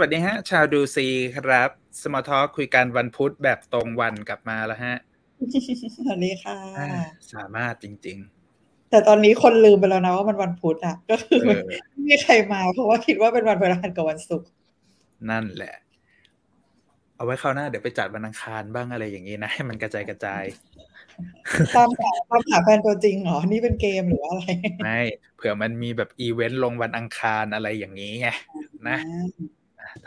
[0.00, 1.70] สวัสดีฮะ ชาวดูซีครับ
[2.02, 4.94] สมอทอคุยกันวันพุธแบบตรงวันกลับมาแล้วฮะ
[5.96, 6.58] สวัสดีค่ะ
[7.34, 8.18] สามารถจริง
[8.90, 11.54] แต่ตอนนี้คนลืมไปแล้วนะว่ามันวันพุธอะ ก็คือไม่
[12.08, 14.48] มีใครมาเพราะว่าคิดว่าเป็นวันพฤหัสกับวันศุกร์
[15.30, 15.74] นั่นแหละ
[17.16, 20.44] เอาไว้คราวหน้าเดี๋ยวไปจัดวันอังคารบ้างอะไรอย่างนี้นะให้มันกระจายกระจาย
[21.76, 24.46] ตามหาตามหาแฟนตัวจริงเหรอ นี่เป็นเกมหรือว่าอะไร
[24.82, 25.00] ไม่
[25.36, 28.28] เผื่อมันมีแบบอีเวนต์ลงวันอังคารอะไรอย่างนี้ไง
[28.88, 28.98] นะ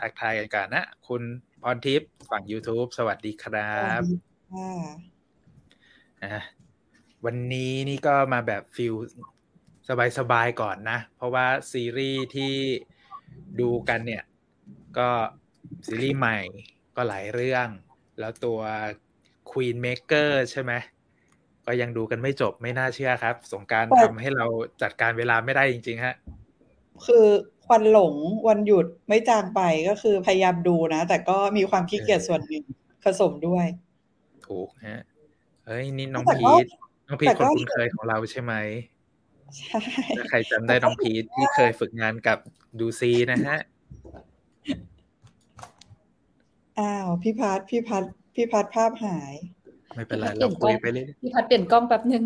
[0.00, 1.22] ทักทายกันก่อนนะ คุณ
[1.62, 4.02] พรทิพย์ฝั่ง YouTube สวัสดีครับ
[6.22, 6.42] อ่า
[7.24, 8.94] วันนี้นี่ก็มาแบบฟิล
[10.18, 12.54] สบายๆก่อนนะ เพราะว่าซีรีส์ที่
[13.60, 14.24] ดูกันเนี่ย
[14.98, 15.08] ก็
[15.86, 16.38] ซีรีส์ใหม่
[16.96, 17.68] ก็หลายเรื่อง
[18.20, 18.60] แล้วตัว
[19.50, 20.72] Queen Maker ใช่ไหม
[21.66, 24.46] ก็ยังดูกันไม่จบไม่น่าเชื่อครับ สงการทำให้เรา
[24.82, 26.14] จัดการเวลาไม่ได้จริง ๆ ฮะ
[27.06, 27.26] คือ
[27.61, 28.14] ค วันหลง
[28.48, 32.64] วันหยุดไม่จางไปก็คือพยายามดูนะ แต่ก็มีความขี้เกียจส่วนหนึ่ง
[33.04, 33.66] ผสมด้วย
[34.46, 35.02] ถูกฮะ
[35.66, 36.66] เฮ้ยนี่น้องพีท
[37.08, 38.54] น้องพีทคนคุ้นเคยของเราใช่ไหม
[39.58, 39.80] ใช่
[40.18, 42.38] ถ้าใครจำได้น้องพีทที่เคยฝึกงานกับ
[42.78, 43.56] ดูซีนะฮะ
[46.78, 49.34] อ้าวพี่พัดพี่พัดพี่พัดภาพหาย
[49.96, 52.22] ไม่เป็นไร เราคุยไปเลยพี่พัดเปลี่ยนกล้องแป๊บนึง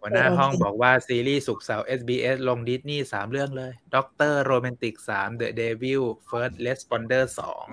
[0.00, 7.66] หัวหน้าห้องบอกว่าซีรีส์ศุกร์เสาร์ SBS ลงดิสนีย์สามเรื่องเลย Doctor Romantic สาม The Devil First Responder สอง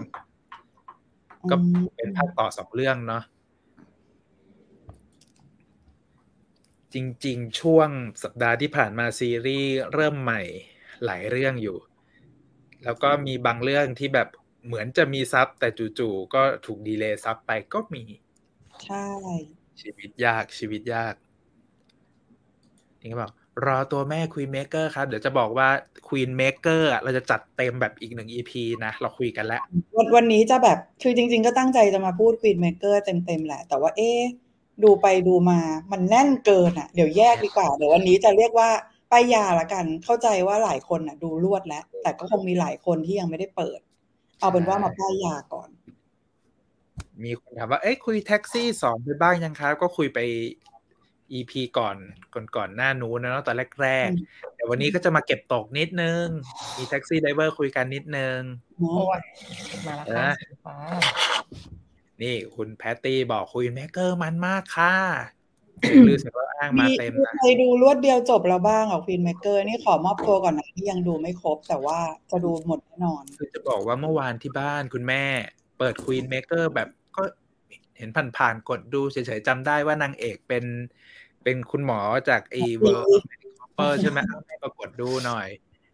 [1.49, 1.55] ก็
[1.95, 3.23] เป็นภาคต่อสองเรื่องเนาะ
[6.93, 7.89] จริง ๆ ช่วง
[8.23, 10.41] สัปดาห์ที่ผ่านมาซีรีส์เริ่มใหม่
[11.05, 11.77] หลายเรื่องอยู่
[12.83, 14.27] แล้วก็มีบางเรื่องที่แบบ
[14.65, 15.69] เหมือนจะมี sub แต่
[15.99, 18.03] จู่ๆก็ถูก delay sub ไปก็มี
[18.85, 19.07] ใช่
[19.81, 21.15] ชีวิตยากชีวิตยาก
[23.01, 23.31] นี่ก็บอก
[23.65, 25.67] รอตัวแม่ Queen Maker ครับ เดี๋ยวจะบอกว่า
[26.07, 28.51] ควีนเม k เกอร์เราจะจัดเต็มแบบอีกหนึ่ง EP
[28.85, 29.61] นะ เราคุยกันแล้ว
[29.95, 34.21] วันวันนี้จะแบบคือจริง ๆ ก็ตั้งใจจะมาพูดควีนเม k เกอร์เต็มๆแหละ แต่ว่าเอ๊ะ
[34.83, 35.59] ดูไปดูมา
[35.91, 38.69] มันแน่นเกินอะ เดี๋ยวแยกดีกว่า เดี๋ยววันนี้จะเรียกว่า
[39.11, 43.79] ป้ายยาละกัน เข้าใจว่าหลายคนอะ ดูรวดแล้ว แต่ก็คงมีหลายคนที่ยังไม่ได้เปิด
[44.39, 45.69] เอาเป็นว่ามาป้ายยาก่อน
[47.23, 50.19] มีคนถามว่า เอ้ยคุยแท็กซี่สอนไปบ้างยังครับ ก็คุยไป
[51.33, 51.97] EP ก่อน
[52.33, 56.25] ก่อนก่อนหน้านู้นนะเนาะตอนแรกๆแต่วันนี้ก็จะมาเก็บตกนิดนึง
[56.77, 58.39] มี Taxi Driver คุยกันนิดนึง
[58.77, 59.19] เนาะโอ้ย
[59.87, 60.77] มาแล้วค่ะสีฟ้า
[62.21, 64.95] นี่คุณแพตตี้บอก Queen Maker มันมากค่ะ
[66.07, 71.99] ลือเสียงว่าอ้างมามีเต็มมีนะใครดูรวดเดียวจบแล้วบ้างอะควีนเม k เกอร์นี่ขอมอบตัวก่อนนะที่ยังดูไม่ครบ แต่ว่า
[72.31, 75.23] จะดูหมดแน่นอน คือจะบอกว่าเมื่อวานที่บ้านคุณแม่
[75.77, 77.06] เปิดควีนเม k เกอร์แบบก็
[77.97, 80.65] เห็นผ่านๆกดดูเฉยๆจำได้ว่านางเอกเป็น
[81.43, 81.99] เป็นคุณหมอ
[82.29, 83.05] จากไอเวอร์
[83.75, 85.47] เปอร์ใช่ไหมเอาแม่ปรากฏดูหน่อย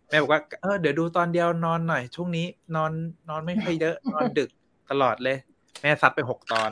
[0.09, 2.91] แม่บอกว่าเออเดี๋ยวดูตอนเดียวนอนหน่อย ช่วงนี้นอน
[3.29, 4.49] นอนไม่ค่อยเยอะนอนดึก
[4.91, 5.37] ตลอดเลย
[5.81, 6.71] แม่ซัดไปหกตอน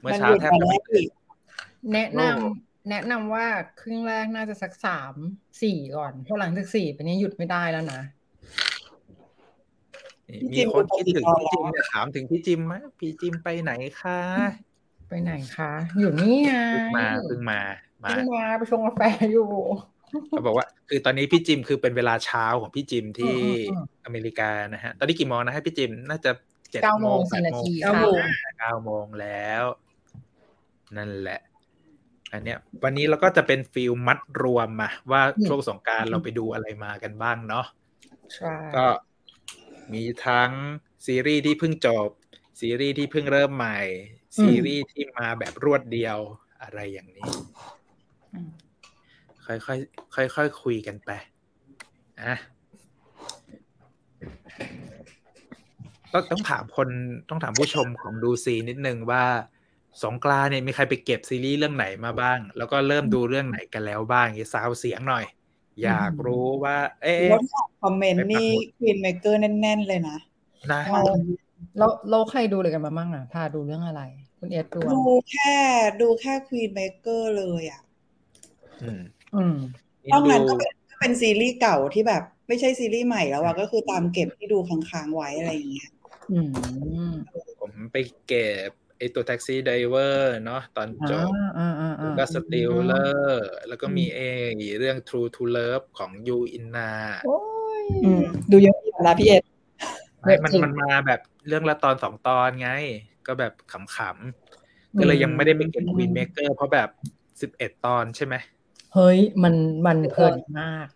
[0.00, 1.10] เมื่อมันเช้าหยุดแทบมาจะแล้ไม่วตื่อีนก
[1.92, 2.48] แนะนำโอ้
[2.90, 3.46] แนะนำว่า
[3.80, 5.14] ครึ่งแรกน่าจะสักสาม
[5.62, 8.21] สี่ก่อนเพราะหลังจากสี่ไปนี้หยุดไม่ได้แล้วนะนี่พี่
[10.32, 14.20] มีจิมคนดูคิดถึงตอนพี่จิมแล้วเนี่ยถามถึงพี่จิมไหมพี่จิมไปไหนคะ
[15.08, 17.60] ไปไหนคะอยู่นี่ไงเพิ่งมาเพิ่งมา
[18.04, 19.48] มาเพิ่งมาไปชงกาแฟอยู่
[20.28, 23.34] เขาบอกว่า คือตอนนี้พี่จิมคือเป็นเวลาเช้าของพี่จิมที่
[23.70, 26.30] อืมอืมอืมอเมริกานะฮะ ตอนนี้กี่โมงนะให้พี่จิมน่าจะ
[26.70, 28.22] เจ็ดเก้าโมโมงงแปสี่ดนาโมงทีเก้าค่ะโมง
[28.58, 29.62] เก้าโมงแล้ว
[30.96, 31.40] นั่นแหละ
[32.32, 37.66] อันเนี้ย วันนี้เราก็จะเป็นฟิลมัดรวมมาว่าช่วงสงกรารเราไปดูอะไรมากันบ้างเนาะ
[38.34, 38.86] ใช่ก็
[39.92, 40.50] มีทั้ง
[41.06, 42.08] ซีรีส์ที่เพิ่งจบ
[42.60, 43.78] ซีรีส์ที่เพิ่งเริ่มใหม่
[44.40, 46.18] ซีรีส์ที่มาแบบรวดเดียว
[46.62, 47.30] อะไรอย่างนี้
[48.34, 48.50] อืม
[49.46, 49.52] ค่
[50.20, 51.10] อยๆค่อยๆคุยกันไป
[52.22, 52.34] อะ
[56.12, 56.88] ต้องต้องถามคน
[57.28, 59.24] ต้องถามผู้ชมของดูซีนิดนึงว่า
[60.04, 65.24] สงกรานต์เนี่ยมีใครไปเก็บซีรีส์เรื่องไหนมาบ้าง แล้วก็เริ่มดูเรื่องไหนกันแล้วบ้างอย่าซาวเสียงหน่อย
[65.84, 67.42] อยากรู้ว่า เอ๊ะว่า
[67.82, 68.48] คอมเมนต์นี่
[68.78, 70.18] ควีนเม k เกอร์แน่น ๆ เลยนะ
[70.72, 71.02] นะเรา
[71.78, 74.02] เราเราใครดูเลยกันมาบ้างอะพาดูเรื่องอะไร
[74.38, 75.52] คุณเอสดูดูแค่
[76.00, 77.82] ดูแค่ควีนเม k เกอร์เลยอะ
[78.82, 79.02] อืม
[79.34, 79.56] อืม
[80.04, 85.90] นี่นอกนั้นดูก็เป็นก็เป็นซีรีส์เก่าที่แบบ ไม่ใช่ซีรีส์ใหม่แล้วอะก็คือตามเก็บที่ดูค้างๆไว้อะไรอย่างเงี้ย
[86.32, 86.50] อืม
[87.60, 87.96] ผมไป
[88.26, 88.70] เก็บ
[89.02, 94.20] ไอตัว Taxi Driver เนาะตอนจบอ่าอ่าอ่าอ่าก็ Stealer แล้วก็มีเอ
[94.78, 96.90] เรื่อง True to Love ของยูอินนา
[97.26, 97.38] โอ้
[97.82, 99.42] ยอืมดูเยอะอยู่นะพี่เอ็ด
[100.20, 102.70] ไม่มันจริงมันมาแบบเรื่องละตอนสองตอนไง
[103.26, 106.88] ก็แบบขำๆก็เลยยังไม่ได้ไปเก็บ Queen Maker เพราะแบบ
[107.40, 108.34] สิบเอ็ดตอนใช่ไหม
[108.94, 109.54] เฮ้ยมัน
[109.86, 110.86] มันเพลินมาก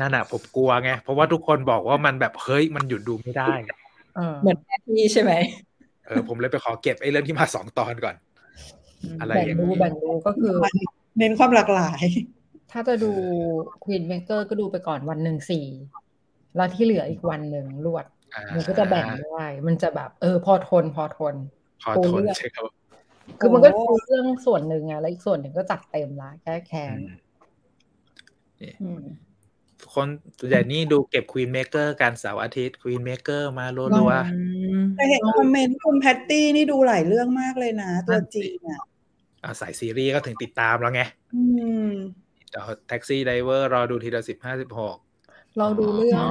[0.00, 3.54] นั่นน่ะผมกลัวไง เพราะว่าทุกคนบอกว่ามันแบบเฮ้ยมันหยุดดูไม่ได้
[4.16, 5.32] เออเหมือนแม่พี่ใช่ไหม
[6.06, 8.16] เออผมเลยไปขอเก็บไอ้เรื่องที่มาสองตอนก่อน
[9.20, 10.54] อะไรแบ่งอย่างดูนี้แบ่งดูก็คือ
[11.18, 12.04] เน้นความหลากหลาย
[12.72, 13.12] ถ้าจะดู
[13.84, 15.66] Queen Maker ก็ดูไปก่อนวันหนึ่งสี่
[16.56, 21.34] แล้วที่เหลืออีกวันหนึ่งรวดอ่ามันก็จะแบ่งได้มันจะแบบ เออ พอทน พอทน
[21.82, 22.64] พอทนใช่ครับ
[23.40, 26.96] คือมันก็โอ้ดูเรื่องส่วนหนึ่งไงแล้วอีกส่วนหนึ่งก็จัดเต็มละแก้แค้น
[28.82, 29.02] อืม
[29.94, 30.08] คน
[30.38, 34.40] ส่วนใหญ่นี่ดูเก็บ Queen Maker การเสาร์อาทิตย์ Queen Maker มารัวอื
[34.78, 41.02] มแต่เห็นคอมเมนต์คุณแพตตี้นี่ดูหลายเรื่องมากเลยนะ ตัวจริงอะๆอ่าสายซีรีส์ก็ถึงติดตามแล้วไง
[41.34, 41.42] อื
[41.88, 41.90] ม
[42.88, 44.96] แท็กซี่ไดเวอร์รอดูทีละสิบห้าสิบหก
[45.58, 46.30] เราดูเรื่องอ๋อ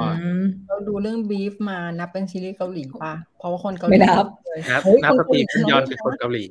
[0.67, 6.45] เราดูเรื่องบีฟมานับเป็นซีรีส์เกาหลีปะเพราะว่าคนเกาหลีไม่นับเลยนับเฮ้ยนับคสเกาหตีลีฟยอนเป็นคนเกาหลี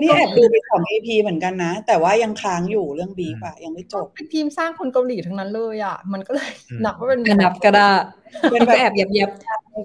[0.00, 7.90] นี่แอบดูไปสอง EP เหมือนกันนะ แต่ว่ายังค้างอยู่เรื่องบีฟอะยังไม่จบเป็นทีมสร้างคนเกาหลีทั้งนั้นเลยอะมันก็เลยอืมนับว่าเป็นก็นับก็ได้
[8.50, 9.30] เป็นมันแบก็บแอบเย็บเย็บ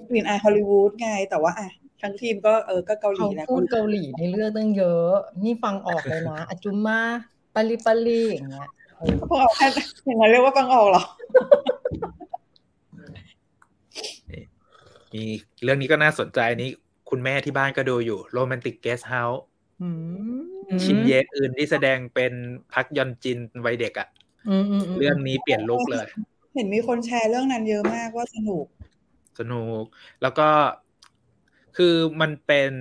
[0.08, 1.68] กลิ่นอายฮอลลีวูดไง แต่ว่าอะ
[2.02, 5.12] ทั้งทีมก็เออก็เกาหลีเขาแล้วพูดเกาหลีในเรื่องตั้งเยอะ
[5.44, 7.00] นี่ฟังออกเลยนะอาจุมมา
[7.54, 9.66] ปาลิปาลีอย่างเงี้ยเออพวกเราแค่
[10.06, 11.02] อย่างนั้นเรียกว่าฟังออกเหรอ
[15.14, 15.22] มี
[15.62, 16.70] เรื่องนี้ก็น่าสนใจนี้
[17.10, 19.49] คุณแม่ที่บ้านก็ดูอยู่ Romantic Guest House อืม
[20.84, 22.32] ชินเยอื่นที่แสดงเป็น
[22.74, 24.08] พักยอนจินวัยเด็กอะ
[24.48, 26.06] อืมอืมมเรื่องนี้เปลี่ยนลุคเลย
[26.54, 28.66] เห็นมีคนแชร์เรื่องนั้นเยอะมากว่าสนุก
[29.38, 29.84] สนุก
[30.22, 30.48] แล้วก็
[31.76, 32.72] คือมันเป็น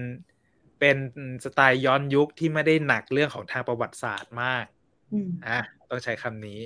[0.79, 0.97] เป็น
[1.45, 4.65] สไตล์ย้อนยุคที่ไม่ได้หนักเรื่องของทางประวัติศาสตร์มาก
[5.13, 5.59] อืมอะ
[5.89, 6.59] ต้องใช้คำนี้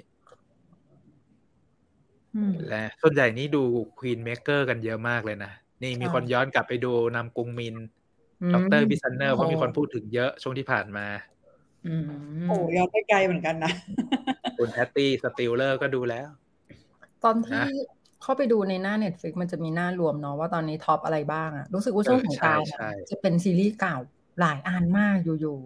[2.36, 3.64] อืมและส่วนใหญ่นี่ดู
[4.00, 5.52] Queen Maker กันเยอะมากเลยนะ
[5.82, 7.76] นี่มีคนย้อนกลับไปดูนัมกุงมิน
[8.54, 11.06] Doctor Prisoner เพราะมีคนพูดถึงเยอะช่วงที่ผ่านมา
[11.88, 12.06] อืม
[12.48, 13.72] โอ้ย้อนไปไกลเหมือนกันนะ
[14.58, 16.28] คุณแพตตี้ Stealer ก็ดูแล้ว
[17.24, 17.66] ตอนที่นะ
[18.22, 23.96] เข้าไปดูในหน้า Netflix มันจะมีหน้ารวมเนาะว่าตอนนี้ top อะไรบ้างอะรู้สึกว่าช่วงเออสงกรานต์ใช่ใช่จะเป็นซีรีส์เก่า
[24.40, 25.58] หลายอันมากอยู่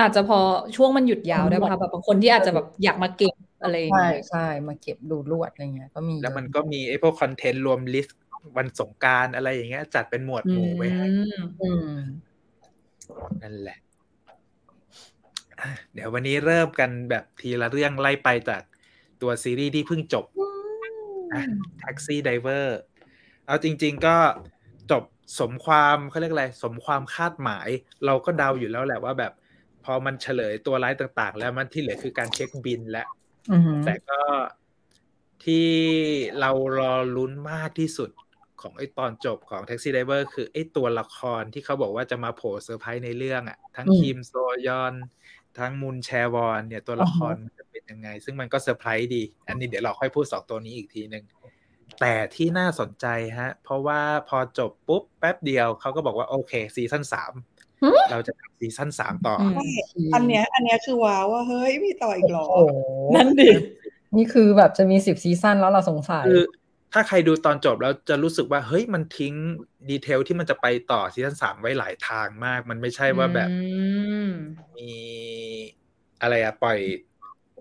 [0.00, 0.38] อาจจะพอ
[0.76, 8.21] ช่วงมันหยุดยาวด้วยป่ะคะแบบบางคนที่อาจจะแบบอยากมาเก็บอะไรอย่างใช่เงี้ยใช่ ใช่มาเก็บดูรวดอะไรเงี้ยก็มีแล้วเยอะมันก็มีไอ้พวก content รวม list
[8.56, 11.98] วันสงกรานต์อะไรอย่างเงี้ย จัดเป็นหมวดหมู่ไว้ให้อืมอืม
[13.42, 13.78] นั่นแหละ
[15.60, 18.62] อะเดี๋ยววันนี้เริ่มกันแบบทีละเรื่องไล่ไปจาก
[19.22, 20.24] ตัวซีรีส์ที่เพิ่งจบ
[21.82, 22.66] Taxi Driver
[23.46, 24.16] เอาจริง ๆ ก็
[24.90, 25.04] จบ
[25.38, 27.68] สมความเขาเรียกอะไร สมความคาดหมาย
[28.06, 29.32] เราก็เดาอยู่แล้วแหละว่าแบบ
[29.84, 33.08] พอมันเฉลยตัวร้ายต่างๆ แล้วมันที่เหลือคือการเช็คบิลแล้ว
[33.52, 34.20] อือหือแต่ก็
[35.44, 35.68] ที่
[36.40, 38.10] เรารอลุ้นมากที่สุด
[38.62, 44.34] ของไอ้ตอนจบของ Taxi Driver คือไอ้ตัวละครที่เขาบอกว่าจะมาโผล่เซอร์ไพรส์ในเรื่องอะ่ะ ทั้งคิมโซ
[44.66, 44.94] ยอน
[45.58, 51.24] ทั้งมุนแชวอนเนี่ยตัวละครมันจะเป็นยังไง ซึ่งมันก็เซอร์ไพรส์ดี อันนี้เดี๋ยวเราค่อยพูดสองตัวนี้อีกทีหนึ่ง
[52.00, 53.06] แต่ที่น่าสนใจ
[53.38, 57.32] ฮะ เพราะว่าพอจบปุ๊บแป๊บเดียวเขาก็บอกว่าโอเคซีซั่นสาม
[58.10, 59.44] เราจะทำซีซั่นสามต่ออ
[59.96, 62.78] อืมอันเนี้ย อันเนี้ยคือว้าวว่าเฮ้ยมีต่ออีกเหรอโอ้โห
[63.14, 63.50] นั่นดิ
[64.16, 66.42] นี่คือแบบจะมีสิบซีซั่นแล้วเราสงสัย คือ
[66.92, 69.34] ถ้าใครดูตอนจบแล้วจะรู้สึกว่าเฮ้ยมันทิ้ง
[69.90, 73.58] ดีเทลที่มันจะไปต่อซีซั่นสามไว้หลายทางมาก มันไม่ใช่ว่าแบบอื
[74.26, 74.30] ม
[74.76, 74.92] มี
[76.22, 76.78] อะไรอะปล่อย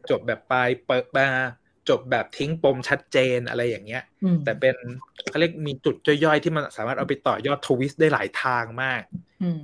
[0.10, 1.28] จบแบบปลายเปิดมา
[1.90, 4.76] จบแบบทิ้งปมชัดเจนอะไรอย่างเงี้ยอืมแต่เป็น
[5.30, 9.02] เขาเรียกมีจุดย่อยๆที่มันสามารถเอาไปต่อยอดทวิสต์ได้หลายทางมาก
[9.44, 9.62] อืม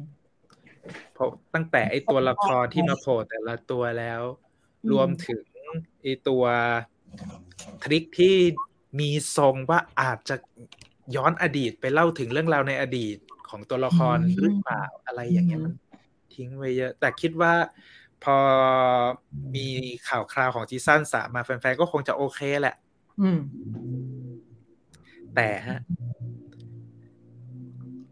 [1.14, 4.22] เพราะตั้งแต่ไอตัวละครที่มาโผล่แต่ละตัวแล้ว
[4.92, 5.46] รวมถึง
[6.02, 6.44] ไอตัว
[7.84, 8.36] ทริคที่
[9.00, 10.36] มีทรงว่าอาจจะ
[11.16, 13.18] ย้อนอดีตไปเล่าถึงเรื่องราวในอดีต
[13.50, 15.74] ของตัวละครอืมหรือเปล่าอะไรอย่างเงี้ยอืมมัน
[16.36, 17.54] ทิ้งไว้เยอะ แต่คิดว่า
[18.24, 18.38] พอ
[19.56, 19.68] มี
[20.08, 22.76] ข่าวคราวของซีซั่นสามมาแฟนๆก็คงจะโอเคแหละ
[23.22, 23.40] อืม
[25.36, 25.80] แต่ฮะ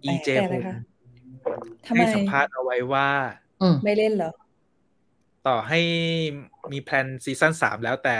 [0.03, 0.79] อีเจแต่อะไรคะ
[1.87, 3.09] ทำไมให้สัมภาษณ์เอาไว้ว่า
[3.61, 4.31] อืมไม่เล่นเหรอ
[5.47, 5.79] ต่อให้
[6.71, 8.17] มีแพลนซีซั่นสามแล้วแต่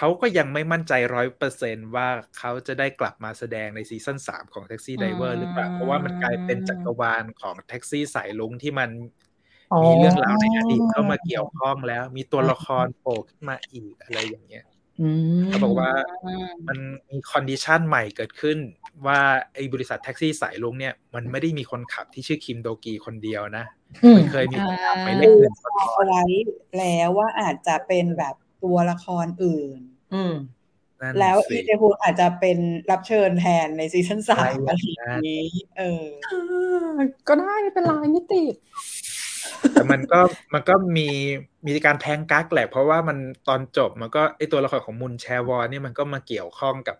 [0.00, 8.90] เขาก็ยังไม่มั่นใจร้อยเปอร์เซ็นต์ว่าเขาจะได้กลับมาแสดงในซีซั่นสามของ Taxi Driver หรือเปล่า เพราะว่ามันกลายเป็นจักรวาลของแท็กซี่สายลุงที่มัน
[9.72, 14.64] อ๋อมีเรื่องราวในอดีตเข้ามาเกี่ยวข้องแล้ว มีตัวละครโผล่ขึ้นมาอีกอะไรอย่างเงี้ย
[15.00, 15.90] อืมเขาบอกว่า
[16.68, 16.78] มัน
[17.10, 18.58] มี condition ใหม่เกิดขึ้น
[19.06, 19.20] ว่า
[19.54, 23.64] ไอ้บริษัทแท็กซี่สายลุงเนี่ย มันไม่ได้มีคนขับที่ชื่อคิมโดกีคนเดียวนะ
[24.04, 26.22] อืมมันเคยมีคนขับหมายเลขหนึ่งคนเอาไว้
[26.78, 28.34] แล้วว่าอาจจะเป็นแบบ
[28.64, 29.78] ตัวละครอื่น
[30.14, 30.34] อืม
[31.00, 32.58] นั่นแล้วสิอีเจฮูอาจจะเป็น
[32.90, 35.46] รับเชิญแทนในซีซั่นสามอะไรอะไรอย่างนั้นอย่างนี้
[35.78, 36.04] เออ
[37.28, 38.54] ก็ได้ไม่เป็นไรไม่ติด
[39.72, 40.20] แต่มันก็
[40.54, 41.08] มันก็มี
[41.66, 46.96] มีการแทงกักแหละ เพราะว่ามันตอนจบมันก็ไอตัวละครของมุนแชวอนนี่มันก็มาเกี่ยวข้องกับ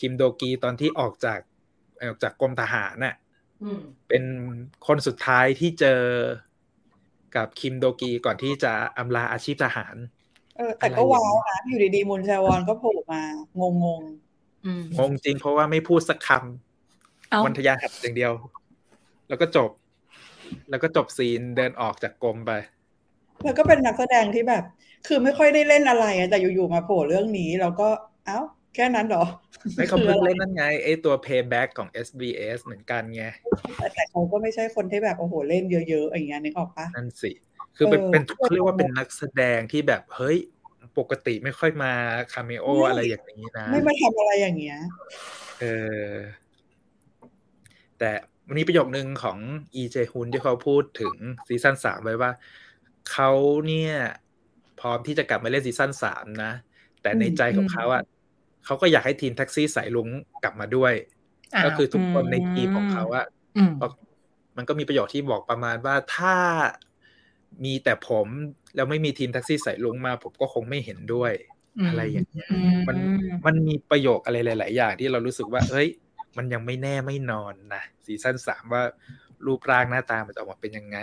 [0.00, 1.40] คิมโดกีตอนที่ออกจาก
[2.00, 3.14] ออกจากกรมทหารน่ะ
[3.62, 4.22] อืมเป็น
[4.86, 6.02] คนสุดท้ายที่เจอ
[7.36, 9.94] กับคิมโดกีก่อนที่จะอำลาอาชีพทหาร
[10.56, 13.22] เออ แต่ก็ว้าวนะอยู่ดีๆมุนแชวอนก็โผล่มา
[13.60, 14.02] งงง
[14.64, 16.30] อืมงงจริงเพราะว่าไม่พูดสักค
[17.30, 18.32] เอ้าำวันทยานหัดอย่างเดียว
[19.28, 19.70] แล้วก็จบ
[20.70, 24.64] แล้วก็จบซีนเดินออกจากกรมไปๆแล้วก็เป็นนักแสดงที่แบบ
[25.06, 27.88] คือไม่ค่อยได้เล่นอะไรอะแต่อยู่ๆมาโผล่เรื่องนี้ แล้วก็
[28.26, 28.38] เอ้า
[28.74, 29.24] แค่นั้นเหรอ
[29.76, 33.24] ไม่เขาเพิ่งเล่นนั่นไง ไอตัว payback ของ SBS เหมือนกันไง
[33.78, 37.30] แต่แต่เขาก็ไม่ใช่คนที่แบบ โอ้โห เล่นเยอะ ๆ อย่างเงี้ยนึกออกปะนั่นสิ
[37.76, 40.38] คือเป็นเออเป็นเขาเรียกว่าเป็นนักแสดงที่แบบเฮ้ย
[40.98, 41.92] ปกติไม่ค่อยมา
[42.32, 44.78] คาเมโออะไรอย่างนี้นะ ไม่มาทำอะไรอย่างเงี้ย
[45.60, 45.64] เอ
[46.06, 46.08] อ
[47.98, 48.10] แต่
[48.48, 49.38] วันนี้ประโยคนึงของ
[49.74, 51.14] อีเจฮุนที่เขาพูดถึง
[51.48, 52.30] ซีซั่นสามไว้ว่า
[53.12, 53.30] เขา
[53.66, 53.94] เนี่ย
[54.80, 56.52] พร้อมที่จะกลับมาเล่นซีซั่นสามนะ
[57.02, 58.02] แต่ในใจของเขาอะ
[58.64, 60.08] เขาก็อยากให้ทีมแท็กซี่สายลุง
[60.44, 60.92] กลับมาด้วย
[61.54, 63.26] อ้าวก็คือทุกคนในทีมของเขาอะ
[63.56, 63.92] อืมบอก
[64.56, 66.34] มันก็มีประโยชน์ที่บอกประมาณว่าถ้า
[67.64, 68.26] มีแต่ผม
[68.76, 71.32] แล้วไม่มีทีมแท็กซี่สายลุงมา ผมก็คงไม่เห็นด้วย
[71.88, 72.48] อะไรอย่างเงี้ย
[72.88, 72.96] มัน
[73.46, 75.88] มันมีประโยคอะไรหลาย ๆ อย่างที่เรารู้สึกว่าเฮ้ย
[76.36, 78.82] มันยังไม่แน่ไม่นอนนะซีซั่นสามว่า
[79.46, 80.98] รูปร่างหน้าตามันจะออกมาเป็นยังไง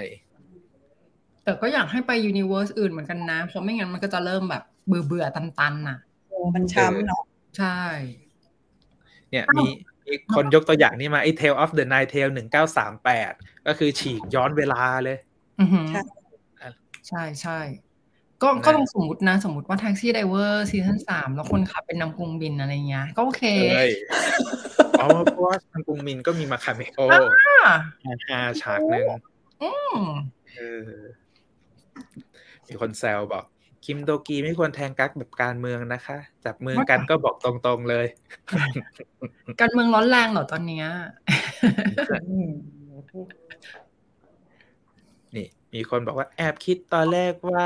[1.43, 5.97] แต่ก็อยากให้ไป universe อื่นเหมือนกันนะ เพราะไม่งั้นมันก็จะเริ่มแบบเบื่อเบื่อๆตันๆน่ะ
[6.29, 7.23] โอ้มันช้ำเนาะ
[7.57, 7.79] ใช่
[9.31, 9.65] เนี่ยมี
[10.05, 13.31] มีคนยกตัวอย่างนี้มาไอ้ Tale of the Nine Tail หนึ่งเก้าสามแปด
[13.67, 15.17] ก็คือฉีกย้อนเวลาเลย
[15.59, 16.01] อือหือใช่
[17.07, 17.59] ใช่ใช่
[18.41, 23.43] ก็ก็ลองสมมตินะ สมมติว่า Taxi Driver ซีซั่นสามแล้วคนขับเป็นนัมกุงมินอะไรเงี้ย ก็โอเค
[23.73, 23.91] เอ้ย
[25.01, 29.05] อ๋อเพราะว่านัมกุงมินก็มีมา cameo อ่าฮาฉากหนึ่ง
[29.61, 29.99] อืม
[30.57, 30.89] เออ
[32.67, 33.45] มีคนแซวบอก
[33.85, 38.05] คิมโดกีไม่ควรแทงกั๊กแบบการเมืองนะคะ จับมือกันก็บอกตรงๆเลย
[39.61, 40.85] การเมืองร้อนแรงเหรอตอนเนี้ย
[42.29, 42.45] นี่
[45.73, 47.61] มีคนบอกว่าแอบคิดตอนแรกว่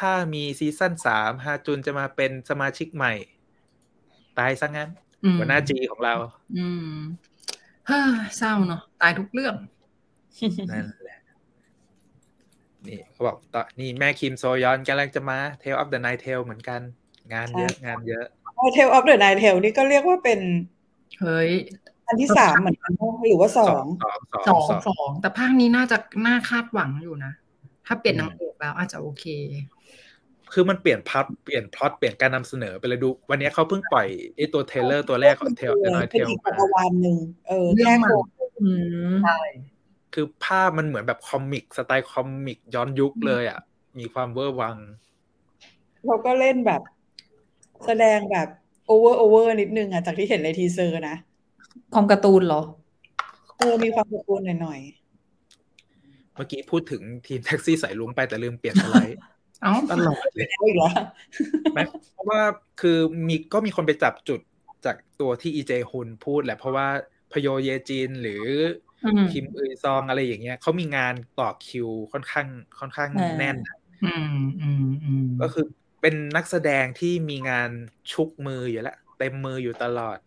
[0.00, 3.12] ถ้ามีซีซั่นสามฮาจุนจะมาเป็นสมาชิกใหม่
[4.38, 4.90] ตายซะงั้น
[5.24, 6.14] อืมหัวหน้าจีของเรา
[6.56, 6.96] อืม
[7.90, 8.00] ฮ่า
[8.36, 9.54] เศร้าเนาะตายทุกเรื่อง
[10.70, 11.18] นั่นแหละ
[12.86, 16.80] นี่เขาบอกตอนนี่แม่คิมโซยอนกำลังจะมา Tale of the Nine Tail เหมือนกัน
[17.32, 18.26] งานเยอะงานเยอะ
[18.74, 20.40] Tale of the Nine Tail นี่ก็เรียกว่าเป็น
[21.20, 21.50] เฮ้ย
[22.12, 27.32] อันที่สามเหมือนกันปะหรือว่าสองสองสองสองสองแต่ภาคนี้น่าจะน่าคาดหวังอยู่นะ
[27.86, 29.24] ถ้าเปลี่ยนนางเอกแล้วอาจจะโอเค
[30.52, 37.16] คือมันเปลี่ยนพล็อตเปลี่ยนพล็อตเปลี่ยนการนำเสนอไปเลยดู วันนี้เขาเพิ่งปล่อยไอ้ตัวเทรลเลอร์ตัวแรกของ Tale of the Night เป็น Tale อีกมาจักรวาลหนึ่ง
[37.48, 38.24] เออเรื่อแค่งใหม่โครง
[38.62, 38.70] อื
[39.12, 39.38] มใช่
[40.14, 43.60] คือภาพมันเหมือนแบบคอมิกสไตล์คอมิกย้อนยุคเลยอะ
[43.98, 44.76] มีความเวอร์วัง
[46.06, 46.82] เราก็เล่นแบบ
[47.86, 48.48] แสดงแบบ
[48.86, 51.16] โอเวอร์โอเวอร์นิดนึงอะจากที่เห็นในทีเซอร์นะ
[51.94, 52.62] ความการ์ตูนเหรอ
[53.58, 54.80] เออมีความกวนหน่อย
[56.34, 59.18] เมื่อกี้พูดถึงทีมแท็กซี่สายลุงไปแต่ลืมเปลี่ยนสไลด์
[59.62, 60.92] เอ้าตลอดเลยๆเอาอีกแล้ว
[61.74, 62.40] แม้เพราะว่า
[62.80, 62.98] คือ
[63.28, 64.40] มีก็มีคนไปจับจุด
[64.84, 66.88] จากตัวที่อีเจฮุนพูดแหละ เพราะว่า
[67.32, 68.44] พโยเยจินหรือ
[69.04, 72.46] อืมคิมอึยซองอะไรอย่างเงี้ยเขามีงานต่อคิวค่อนข้าง
[72.78, 73.56] ค่อนข้างอ่าแน่น
[74.04, 75.66] อืมอืมอืมก็คือ
[76.00, 77.70] เป็นนักแสดงที่มีงาน
[78.12, 80.18] ชุกมืออยู่แล้วเต็มมืออยู่ตลอด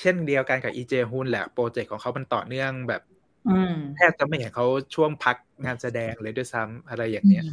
[0.00, 3.02] เช่นเดียวกันกับอีเจฮุนแหละโปรเจกต์ของเขามันต่อเนื่องแบบ
[3.48, 7.44] อืมแทบจะไม่เห็นเขาช่วงพักงานแสดงเลยด้วยซ้ำอะไรอย่างเนี้ย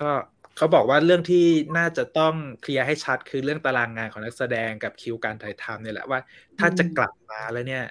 [0.00, 0.10] ก็
[0.56, 1.44] เขาบอกว่าเรื่องที่
[1.78, 6.20] น่าจะต้องเคลียร์ให้ชัดคือเรื่องตารางงานของนักแสดงกับคิวการถ่ายทำเนี่ยแหละว่า
[6.58, 7.84] ถ้าจะกลับมาแล้วเนี่ย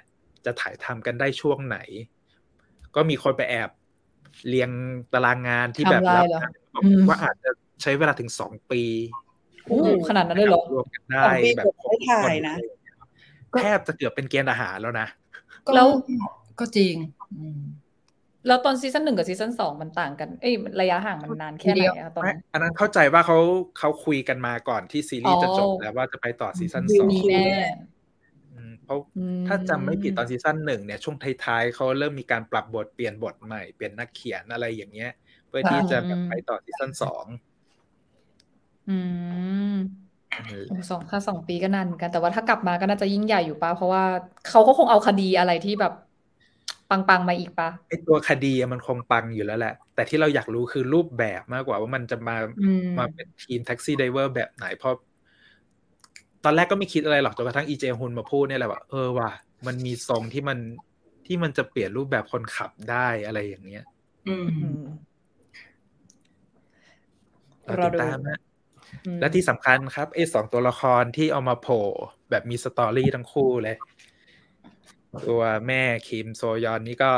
[0.44, 1.78] จะถ่ายทำกันได้ช่วงไหน
[2.94, 3.70] ก็มีคนไปแอบ
[4.48, 4.70] เรียง
[5.12, 6.40] ตารางงานที่แบบไทม์ไลน์เหรอ
[6.84, 7.50] อืมว่าอาจจะ
[7.82, 8.82] ใช้เวลาถึงสองปี
[9.68, 12.54] โอ้ขนาดนั้นเลยเหรอรวมกันสได้องปีแบบกว่าได้ถ่ายนะ
[13.60, 15.06] แทบจะเกือบเป็นเกณฑ์อาหารแล้วนะ
[15.74, 15.88] แล้ว
[16.60, 16.94] ก็จริง
[17.38, 17.60] อืม
[18.46, 23.38] แล้วตอนซีซั่นหนึ่งกับซีซั่นสองมันต่างกันเอ้ยระยะห่างมันนานแค่ไหนอะตอนไม่นั้นอันนั้นเข้าใจว่าเขา
[23.78, 27.44] เขาคุยกันมาก่อนที่ซีรีส์จะจบอ๋อแล้วว่าจะไปต่อซีซั่นวิสวองนี้แน่
[28.54, 35.12] อืมเพราะอืมถ้าจำไม่ผิดตอนซีซั่นหนึ่งเนี่ยช่วงท้ายๆเขาเริ่มมีการปรับบทเปลี่ยนบทใหม่เปลี่ยนนักเขียนอะไรอย่างเงี้ย
[35.48, 37.24] เพื่อที่จะแบบไปต่อซีซั่นสอง
[38.88, 38.90] อื
[39.70, 40.08] ม
[40.66, 44.04] โอ้สองถ้าสองปีก็นานเหมือนกัน แต่ว่าถ้ากลับมาก็น่าจะยิ่งใหญ่อยู่ปะเพราะว่า
[44.44, 45.92] เขาก็คงเอาคดีอะไรที่แบบ
[46.88, 54.94] ปังๆมาอีกปะไอตัวคดีอะมันคงปังอยู่แล้วแหละ แต่ที่เราอยากรู้คือรูปแบบมากกว่าว่ามันจะมาอืมมาเป็นทีมแท็กซี่ไดเวอร์แบบไหนเพราะ
[56.44, 59.30] ตอนแรกก็ไม่คิดอะไรหรอกจนกระทั่งอีเจฮุนมาพูดเนี่ยแหละว่าเออว่ะ
[59.66, 60.58] มันมีทรงที่มัน
[61.26, 63.84] ที่มันจะเปลี่ยนรูปแบบคนขับได้อะไรอย่างเงี้ย
[64.26, 64.76] อืมอืม
[67.66, 68.38] เราติดตามฮะ
[69.20, 71.84] และที่สำคัญครับไอ้สองตัวละครที่เอามาโผล่
[72.30, 73.76] แบบมี story ทั้งคู่เลย
[75.28, 77.10] ตัวแม่คิมโซยอนนี่ก็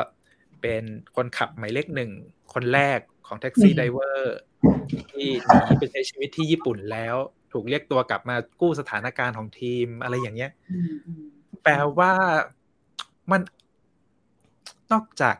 [0.62, 0.82] เป็น
[1.16, 2.10] คนขับหมายเลขหนึ่ง
[2.54, 4.36] คนแรกของ Taxi Driver
[4.90, 5.28] ที่
[5.64, 7.16] หนีไปใช้ชีวิตที่ญี่ปุ่นแล้ว
[7.52, 11.22] ถูกเรียกตัวกลับมากู้สถานการณ์ของทีมอะไรอย่างเงี้ยอืมอืม
[11.62, 12.12] แปลว่า
[13.30, 13.40] มัน
[14.92, 15.36] นอกจาก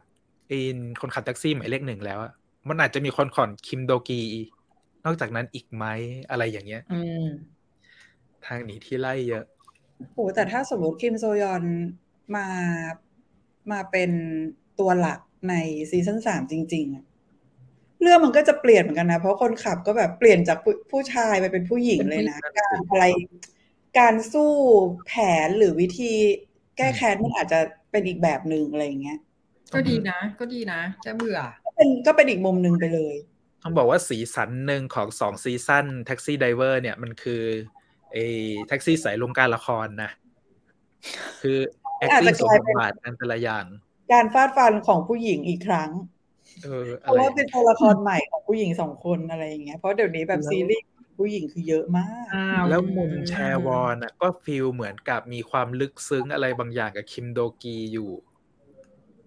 [0.49, 2.33] เอนคนขับแท็กซี่หมายเลขหนึ่งแล้วอะ
[2.69, 4.21] มันอาจจะมีคนขอนคิมโดกี
[5.05, 5.85] นอกจากนั้นอีกไหม
[6.31, 7.27] อะไรอย่างเงี้ยอืม
[8.47, 9.45] ทางหนีที่ไล่เยอะ
[10.13, 11.63] โหแต่ถ้าสมมติคิมโซยอน
[12.37, 12.47] มา
[13.73, 14.11] มาเป็น
[14.79, 15.55] ตัวหลักใน
[15.91, 17.05] ซีซั่นสามจริงๆอะ
[18.03, 23.05] เรื่องมันก็จะเปลี่ยนเหมือนกันนะ เพราะคนขับก็แบบเปลี่ยนจากผู้ผู้ชายไปเป็นผู้หญิงเลยนะเป็นผู้หญิงการอะไร
[23.99, 24.53] การสู้
[25.07, 25.13] แผ
[25.47, 26.13] นหรือวิธี
[26.77, 29.19] แก้แค้นมันอาจจะเป็นอีกแบบหนึ่งอะไรอย่างเงี้ย
[29.75, 33.15] ก็ดีนะ ก็ดีนะแก้เบื่อ ก็เป็นก็เป็นอีกมุมหนึ่งไปเลย
[33.63, 37.43] ต้องบอกว่าสีสันหนึ่งของสองซีซั่นแท็กซี่ไดเวอร์เนี่ยมันคือ
[38.13, 38.25] ไอ้
[38.69, 40.11] แท็กซี่สายลงการละครนะ
[41.43, 41.59] คือ
[42.01, 43.65] อาจจะ acting สกมลายบเป็นทบาทอันแต่ละอย่าง
[44.13, 45.91] การฟาดฟันของผู้หญิงอีกครั้ง
[46.65, 50.87] เออเพอะไรราะว่าเป็นตัวละครใหม่ของผู้หญิงสองคนอะไรอย่างเงี้ยเพราะเดี๋ยวนี้แบบซีรีส์
[51.19, 58.11] ผู้หญิงคือเยอะมากอ้าวแล้วมุมแชร์วอนอะก็ฟีลเหมือนกับมีความลึกซึ้งอะไรบางอย่างกับคิมโดกีอยู่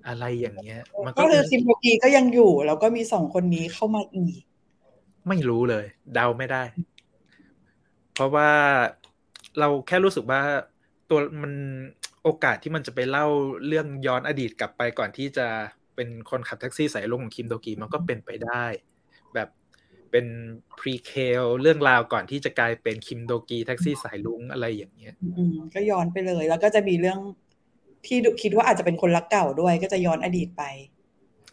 [0.07, 4.41] อะไรอย่างเงี้ย มันก็ก็คือคิมโบกีก็ยังอยู่ แล้วก็มีสองคนนี้เข้ามาอีก
[5.27, 6.63] ไม่รู้เลย เดาไม่ได้
[8.13, 8.50] เพราะว่า
[9.60, 10.41] เราแค่รู้สึกว่า
[11.10, 11.53] ตัวมัน
[12.24, 13.27] โอกาสที่มันจะไปเล่า
[13.67, 15.47] เรื่องย้อนอดีตกลับไปก่อนที่จะ
[15.95, 18.65] เป็นคนขับแท็กซี่สายลงของคิมโดกีมันก็เป็นไปได้
[19.34, 19.49] แบบ
[20.12, 20.25] เป็น
[20.80, 27.19] พรีเคลเรื่องราวก่อนที่จะกลายเป็นคิมโดกีแท็กซี่สายลุงอะไรอย่างเงี้ยอืมก็ย้อนไปเลย แล้วก็จะมีเรื่อง
[28.05, 30.63] ที่ดูคิดว่าอาจจะเป็นคนรักเก่าด้วยก็จะย้อนอดีตไป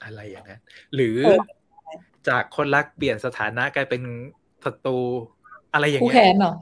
[0.04, 0.60] อะไรอย่างนั้น
[0.94, 1.38] หรือเออ
[2.28, 4.02] จากคนรักเปลี่ยนสถานะกลายเป็น
[4.64, 4.98] ศัตรู
[5.72, 6.54] อะไรอย่างคู่เงี้แค้ยนเหรอ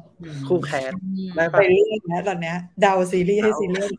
[0.48, 0.92] คู่แค้น
[1.36, 3.96] ได้ไปเรื่อยนะตอนเนี้ยเดาซีรีส์ให้ซีรีส์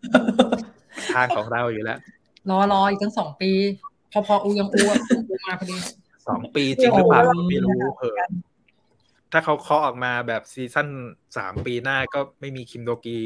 [1.13, 1.99] ทางของเราอยู่แล้ว
[2.49, 3.51] รอรออีกตั้งสองปี
[4.11, 5.77] พอพออูยังอูอะอูมาพอดี
[6.27, 8.29] สองปีจริงหรือเปล่าโอ้โหไม่รู้เหอะ
[9.31, 10.87] ถ้าเขาเคาะออกมาแบบซีซั่น
[11.37, 13.19] สามปีหน้าก็ไม่มีคิมโดกี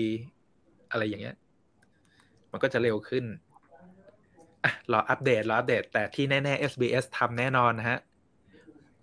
[0.92, 1.36] อะไรอย่างเงี้ย
[2.54, 3.26] มันก็จะเร็วขึ้น
[4.64, 8.00] อะรออัปเดตรออัปเดต แต่ที่แน่ๆ SBS ทำแน่นอนนะฮะ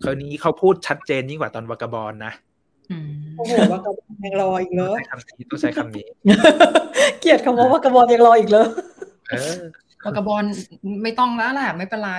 [0.04, 2.32] คราวนี้เขาพูดชัดเจนยิ่งกว่าตอนวากาบอลนะ
[2.90, 6.06] อืมโอ้โหว่ากระบอกยังรออีกเลต้องยใช้คำนี้ต้องใช้คำนี้
[7.20, 8.66] เกลียดคำว่าว่ากระบอกยังรออีกเลย
[9.30, 9.60] เออ
[10.04, 10.44] วากาบอล
[11.02, 12.12] ไม่ต้องแล้วแหละไม่เป็นไร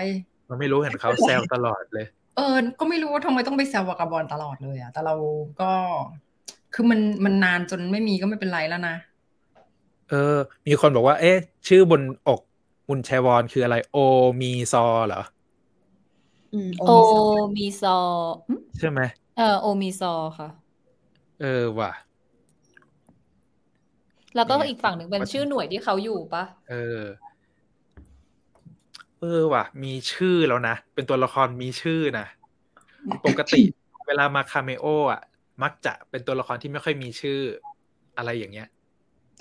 [0.49, 2.05] มันไม่รู้เห็นเขาแซวตลอดเลย
[2.37, 5.15] เออ ก็ไม่รู้ว่าทำไมต้องไปแซววากาบอลตลอดเลยอะแต่เรา
[5.61, 5.71] ก็
[6.73, 8.95] คือมันมันนานจนไม่มีก็ไม่เป็นไรแล้วนะ
[10.11, 12.41] เออ มีคนบอกว่า เอ๊ะ ชื่อบนอก
[12.87, 13.97] มุนแชวอนคืออะไร โอ
[14.41, 15.21] มีซอเหรอ
[16.53, 17.21] อืมโอโอมิซา
[17.57, 17.97] มีซอ
[18.49, 18.99] หึใช่ไหม
[19.37, 20.49] เออโอมีซอค่ะ
[21.41, 21.91] เออว่ะ
[24.35, 27.01] แล้วก็เนี่ยอีกฝั่งหนึ่งเป็นชื่อหน่วยที่เขาอยู่ปะเออ
[29.19, 32.25] เออว่ะ มีชื่อแล้วนะ เป็นตัวละครมีชื่อนะ
[33.25, 33.61] ปกติ
[34.07, 35.21] เวลามาคาเมโออะ
[35.63, 37.39] มักจะเป็นตัวละครที่ไม่ค่อยมีชื่อ
[38.17, 38.67] อะไรอย่างเงี้ย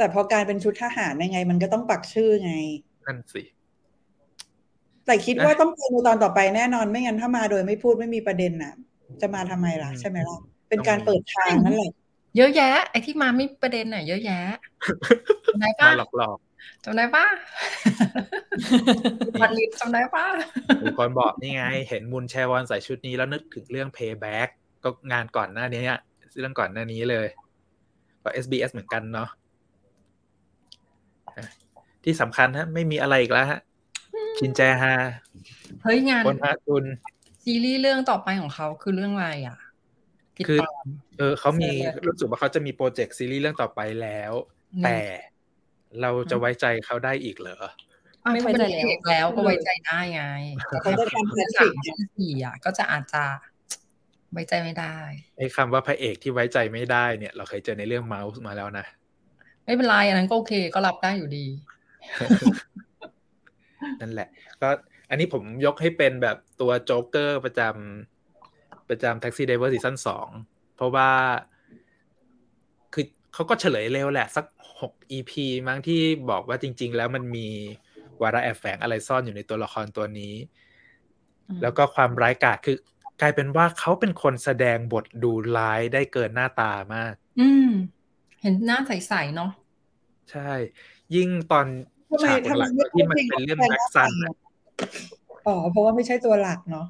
[0.00, 2.52] แต่พอการเป็นชุดทหารยังไง มันก็ต้องปักชื่อไง
[3.06, 3.42] นั่นสิ
[5.06, 8.74] แต่คิดว่าต้องเป็นในตอนต่อไปแน่นอนไม่งั้นถ้ามาโดยไม่พูดไม่มีประเด็นน่ะ
[9.20, 11.92] จะมาทำไมล่ะอืมใช่ไหมล่ะเป็นการเปิดทางนั่นแหละ
[12.36, 14.40] เยอะแยะ ไอ้ที่มาไม่ประเด็นน่ะ เยอะแยะ
[15.46, 16.38] จำได้มาปะหลอกหลอก
[16.84, 17.26] จำได้ปะ
[19.40, 24.48] วันลิตจำได้ปะๆมีคนบอกนี่ไง เห็นมุนแชวอนใส่ชุดนี้แล้วนึกถึงเรื่อง Payback
[24.84, 26.00] ก็งานก่อนหน้านี้อะ
[26.38, 27.28] เรื่องก่อนหน้านี้เลย
[28.22, 29.39] ก็ SBS เหมือนกันเนาะอะ
[32.04, 33.60] ที่สำคัญฮะ ไม่มีอะไรอีกแล้วฮะ
[34.38, 34.94] ชินแจฮา
[35.82, 36.84] เฮ้ยงานคนฮะคุณ
[37.44, 39.58] ซีรีส์เรื่องต่อไปของเขาคือเรื่องอะไรอะ
[40.36, 40.86] ติดคือตาม
[41.18, 44.32] เออเขามีใช่รู้สึกว่าเขาจะมีโปรเจกต์ซีรีส์เรื่องต่อไปแล้ว
[44.74, 44.98] อืมแต่
[46.00, 47.72] เราจะไว้ใจเขาได้อีกเหรออะ
[48.32, 50.24] ไม่ไว้ใจแล้วถ้าเป็นพระเอกแล้วก็ไว้ใจได้ไง
[50.68, 53.24] แต่เขาจะทำแพถ้าทสาริมกที่สี่อะ ก็จะอาจจะ
[54.32, 54.96] ไว้ใจไม่ได้
[55.36, 58.86] ไอ้คำว่าพระเอกที่ไว้ใจไม่ได้เนี่ย เราเคยเจอในเรื่องเมาส์มาแล้วนะ
[59.64, 61.46] ไม่เป็นไรอันนั้นก็โอเคก็รับได้อยู่ดี
[64.00, 64.28] นั่นแหละ
[64.62, 64.68] ก็
[65.10, 70.28] อันนี้ผมยกให้เป็นแบบตัวโจ๊กเกอร์ประจำประจำ Taxi Driver ซีซั่นสอง
[70.76, 71.10] เพราะว่า
[72.94, 74.46] คือเขาก็เฉลยเร็วแหละ สัก
[74.80, 75.32] หก EP
[75.68, 77.48] มั้งที่บอกว่าจริง ๆ แล้วมันมี
[78.22, 80.34] วาระแอบแฝงอะไรซ่อนอยู่ในตัวละครตัวนี้
[81.62, 82.76] แล้วก็ความร้ายกาจคือ
[83.20, 87.70] กลายเป็นว่าเขาเป็นคนแสดงบทดูร้ายได้เกินหน้าตามาก อืม
[88.42, 89.50] เห็นหน้าใสๆเนาะ
[90.30, 90.52] ใช่
[91.14, 91.66] ยิ่งตอน
[92.11, 94.37] ทำไมฉากทำไมหลังไม่ๆที่มันพูดเป็นเรื่องจริงแบ็กว่าซันแฟนหน้าอะ
[95.46, 96.87] อ๋อเพราะว่าไม่ใช่ตัวหลักเนาะ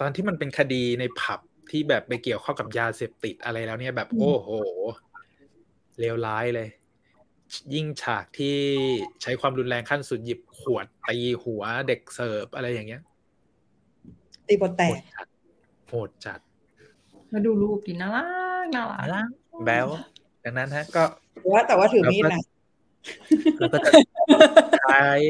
[0.00, 4.50] ตอนที่มันเป็นคดีในผับที่แบบไปเกี่ยวข้องกับยาเสพติดอะไรแล้วเนี่ยแบบโอ้โห
[6.00, 6.68] เลวร้ายเลย
[7.74, 8.56] ยิ่งฉากที่
[9.22, 13.02] ใช้ความรุนแรงขั้นสุดหยิบขวดตีหัวเด็กเสิร์ฟอะไรอย่างเงี้ย
[14.48, 15.26] ตีบทแตก โหดจัด
[15.88, 16.40] โหดจัด
[17.32, 18.22] มาดูรูปดิน่ารั
[18.62, 19.16] กน่ารักอะไร
[19.64, 19.88] แบล
[20.44, 21.04] ดังนั้นฮะ ก็
[21.42, 22.42] แต่ว่าแต่ว่าถือมีดนะ
[23.58, 23.90] แล้วก็จะ
[24.84, 25.20] ท้าย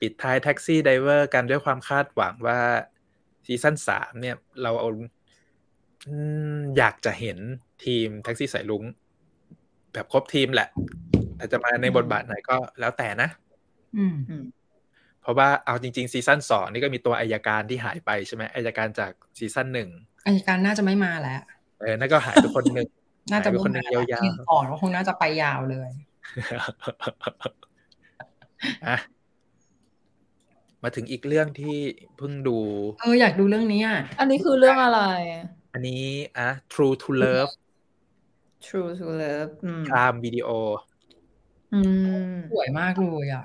[0.00, 2.60] ปิดท้าย Taxi Driver กันด้วยความคาดหวังว่า
[3.46, 4.88] ซีซั่นสามเนี่ย เราเอา
[6.08, 6.16] อื
[6.54, 7.38] มอยากจะเห็น
[7.84, 8.82] ทีมแท็กซี่สายรุ้ง
[9.92, 10.68] แบบครบทีมแหละ
[11.36, 13.28] แต่จะมาในบทบาทไหนก็แล้วแต่นะ
[13.96, 14.16] อืม
[15.22, 19.88] เพราะว่าเอาจริง ๆ ซีซั่นสองนี่ก็มีตัวอายการที่หายไปใช่ไหมอายการจากซีซั่นหนึ่ง
[20.26, 21.40] อายการน่าจะไม่มาแล้ว
[21.80, 22.88] เออนั่นก็หายไปคนหนึ่ง
[23.32, 26.11] น่าจะหายไปคนหนึ่งไม่มยาวเห็นก่อนว่าคงน่าจะไปยาวเลยๆ
[28.86, 28.96] อะ
[30.82, 31.76] มาถึงอีกเรื่องที่
[32.16, 32.58] เพิ่งดู
[33.00, 35.00] เอออยากดูเรื่องนี้อะ อันนี้คือเรื่องอะไร
[35.72, 36.04] อันนี้
[36.38, 37.52] อะ True to Love
[38.66, 40.48] True to Love อืมพรามวิดีโอ
[41.74, 41.80] อื
[42.34, 43.44] มสวยมากเลยอะ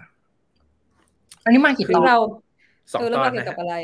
[1.43, 2.17] อันนี้มากี่คืตออนเรา
[2.93, 3.75] สองเออแล้ตวอมานเกี่ยนะวกับฮะอะไร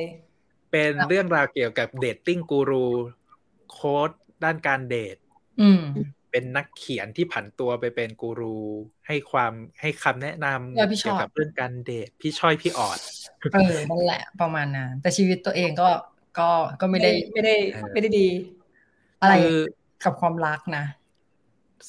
[0.71, 2.87] เป็นเรื่องราวเกี่ยวกับเดทติ้งกูรู
[3.71, 4.09] โค้ด
[4.43, 5.17] ด้านการเดท
[5.61, 5.81] อืม
[6.33, 8.59] เป็นนักเขียนที่ผันตัวไปเป็นกูรู
[9.07, 12.99] ให้ความให้คำแนะนำเออพี่ชอบเกี่ยวกับเรื่องการเดทพี่ช่อยพี่ออด
[13.53, 15.89] เออนั่นแหละประมาณนั้นแต่ชีวิตตัวเองก็
[16.39, 16.49] ก็
[16.81, 18.27] ก็ไม่ไม่ได้ได้ไม่ได้เออไม่ได้ดี
[19.21, 19.57] อะไรคือ
[20.03, 20.85] กับความรักนะ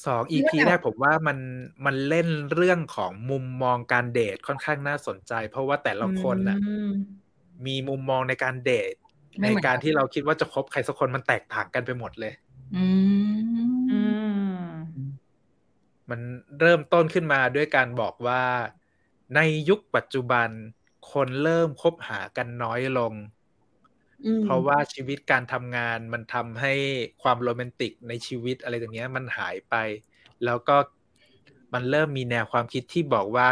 [0.05, 1.37] สองอีพีเรื่องแรกผมว่ามัน
[1.85, 6.89] มันเล่นเรื่องของมุมมองการเดทค่อนข้างน่าสนใจ เพราะว่าแต่ละคนน่ะอืม
[7.65, 8.93] มีมุมมองในการเดท
[9.39, 12.33] ไม่ในเหมือนการกันที่เราคิดว่าจะคบใครสักคนมันแตกต่างกันไปหมดเลย
[12.75, 12.85] อื
[13.27, 13.29] ม
[13.91, 13.99] อื
[16.09, 16.19] มมัน
[16.59, 18.43] เริ่มต้นขึ้นมาด้วยการบอกว่า
[19.35, 19.39] ใน
[19.69, 20.49] ยุคปัจจุบัน
[21.11, 23.13] คนเริ่มคบหากันน้อยลง
[24.25, 26.73] อืมเพราะว่าชีวิตการทำงานมันทำให้
[27.23, 29.75] ความโรแมนติกในชีวิตอะไรอย่างเงี้ยมันหายไป
[30.45, 30.77] แล้วก็
[31.73, 33.49] มันเริ่มมีแนวความคิดที่บอกว่า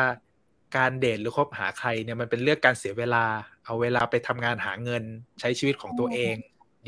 [0.77, 3.25] การเดทหรือคบหาใครเนี่ยมันเป็นเรื่องการเสียเวลา
[3.65, 5.03] เอาเวลาไปทำงานหาเงิน
[5.39, 6.35] ใช้ชีวิตของตัวเอง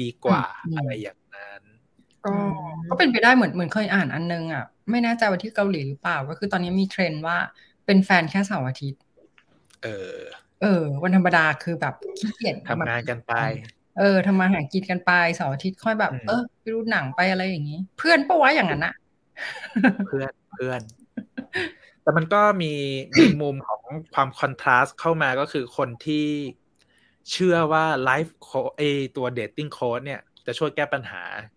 [0.01, 0.43] ดีกว่า
[0.75, 1.24] อะไรอย่างนั้น
[2.25, 2.33] ก็
[2.89, 7.37] ก็เป็นไปได้เหมือนเหมือนเคยอ่านอันนึงอะ ไม่แน่ใจว่าที่เกาหลีหรือเปล่า ก็คือตอนนี้มีเทรนด์ว่า
[7.85, 9.01] เป็นแฟนแค่เสาร์อาทิตย์
[9.83, 10.17] เออ
[10.61, 13.33] เออ วันธรรมดาคือแบบขี้เกียจทำงานกันไป
[13.99, 18.93] เออทำมาหากินกันไปเสาร์อาทิตย์ค่อยแบบอืมเออไปดูหนังไปอะไรอย่างนี้ เพื่อนปะวะอย่างนั้นอะ
[20.07, 20.81] เพื่อนเพื่อน
[22.01, 22.73] แต่มันก็มี
[23.19, 23.81] มีมุมของ
[24.13, 26.27] ความ contrast เข้ามาก็คือคนที่
[27.31, 28.81] เชื่อว่า life coach เอ๊ย
[29.17, 31.54] ตัว dating coach เนี่ยจะช่วยแก้ปัญหาอืม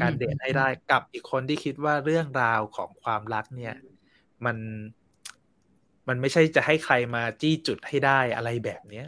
[0.00, 3.74] การเดทให้ได้กับอีกคนที่คิดว่าเรื่องราวของความรักเนี่ย
[4.44, 4.56] มัน
[6.08, 9.06] มันไม่ใช่จะให้ใครมาจี้จุดให้ได้อะไรแบบเนี้ย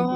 [0.00, 0.08] ก็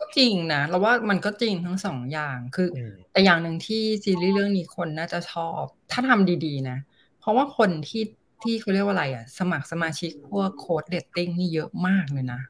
[0.00, 6.78] ก็จริงนะเราว่ามันก็จริงทั้งสองอย่างคือออืมแต่อย่างหนึ่งที่ซีรีส์เรื่องนี้คนน่าจะชอบ ถ้าทำดีๆ นะ
[7.20, 8.04] เพราะว่าคนที่
[8.42, 12.40] ที่เขาเรียกว่าอะไรอะ สมัครสมาชิกพวก coach dating นี่เยอะมากเลยนะ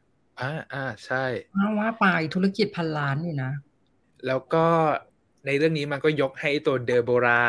[0.40, 1.24] อ่าอ่าใช่
[1.56, 2.04] ว่าว่าไป
[2.34, 3.52] ธุรกิจพันล้านอยู่นะ
[4.26, 4.66] แล้วก็
[5.46, 7.44] ในเรื่องนี้มันก็ยกให้ตัวเดโบรา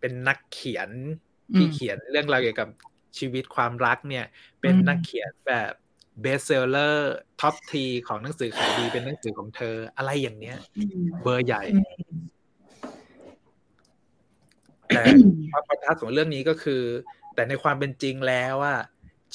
[0.00, 0.90] เป็นนักเขียน
[1.56, 2.68] ที่อืมเขียนเรื่องราวเกี่ยวกับ
[3.18, 4.24] ชีวิตความรักเนี่ย
[4.60, 5.72] เป็นอืมนักเขียนแบบ
[6.20, 10.58] best seller top ten ของหนังสือขายดีเป็นหนังสือของเธออะไรอย่างเนี้ย
[11.22, 11.62] เบอร์ใหญ่
[14.88, 15.02] แต่
[15.52, 16.82] ความประทับของเรื่องนี้ก็คือ
[17.34, 18.80] แต่ในความเป็นจริงแล้วอะ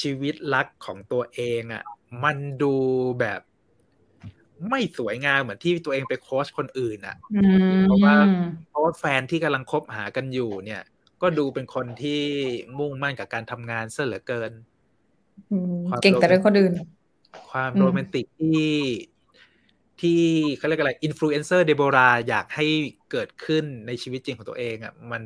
[0.01, 1.83] ชีวิตรักของตัวเองอะ
[2.23, 2.75] มันดู
[3.19, 3.41] แบบ
[4.69, 7.41] ไม่สวยงามเหมือนที่ตัวเองไปโค้ชคนอื่นอะอื
[7.78, 8.15] มเพราะว่า
[8.69, 10.82] เพราะว่าแฟนที่กำลังคบหากันอยู่ เนี่ย
[11.22, 12.22] ก็ดูเป็นคนที่
[12.80, 14.52] มุ่งมั่นกับการทำงานซะเหลือเกิน
[15.52, 16.74] อืมความเก่งแต่เรื่องคนอื่น
[17.50, 18.67] ความอืมโรแมนติกที่
[20.02, 20.22] ที่
[20.58, 22.65] เขาเรียกอะไรอินฟลูเอนเซอร์เดโบราอยากให้
[23.12, 25.22] เกิดขึ้นในชีวิตจริงของตัวเองอะ มัน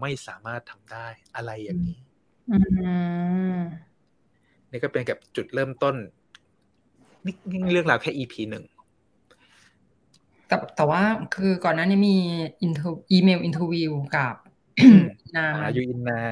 [0.00, 1.98] ไม่สามารถทำได้อะไรอย่างนี้
[2.50, 2.56] อื
[3.56, 3.58] ม
[4.70, 5.96] นี่ก็เป็นกับจุดเริ่มต้น
[7.26, 8.64] นี่นี่เรื่องราวแค่ EP หนึ่ง
[10.48, 11.02] แต่แต่ว่า
[11.34, 12.18] คือก่อนหน้านี้มี
[12.62, 14.34] อินเทออีเมลอินเทอร์วิวกับ
[15.36, 16.22] นาอายุอินนา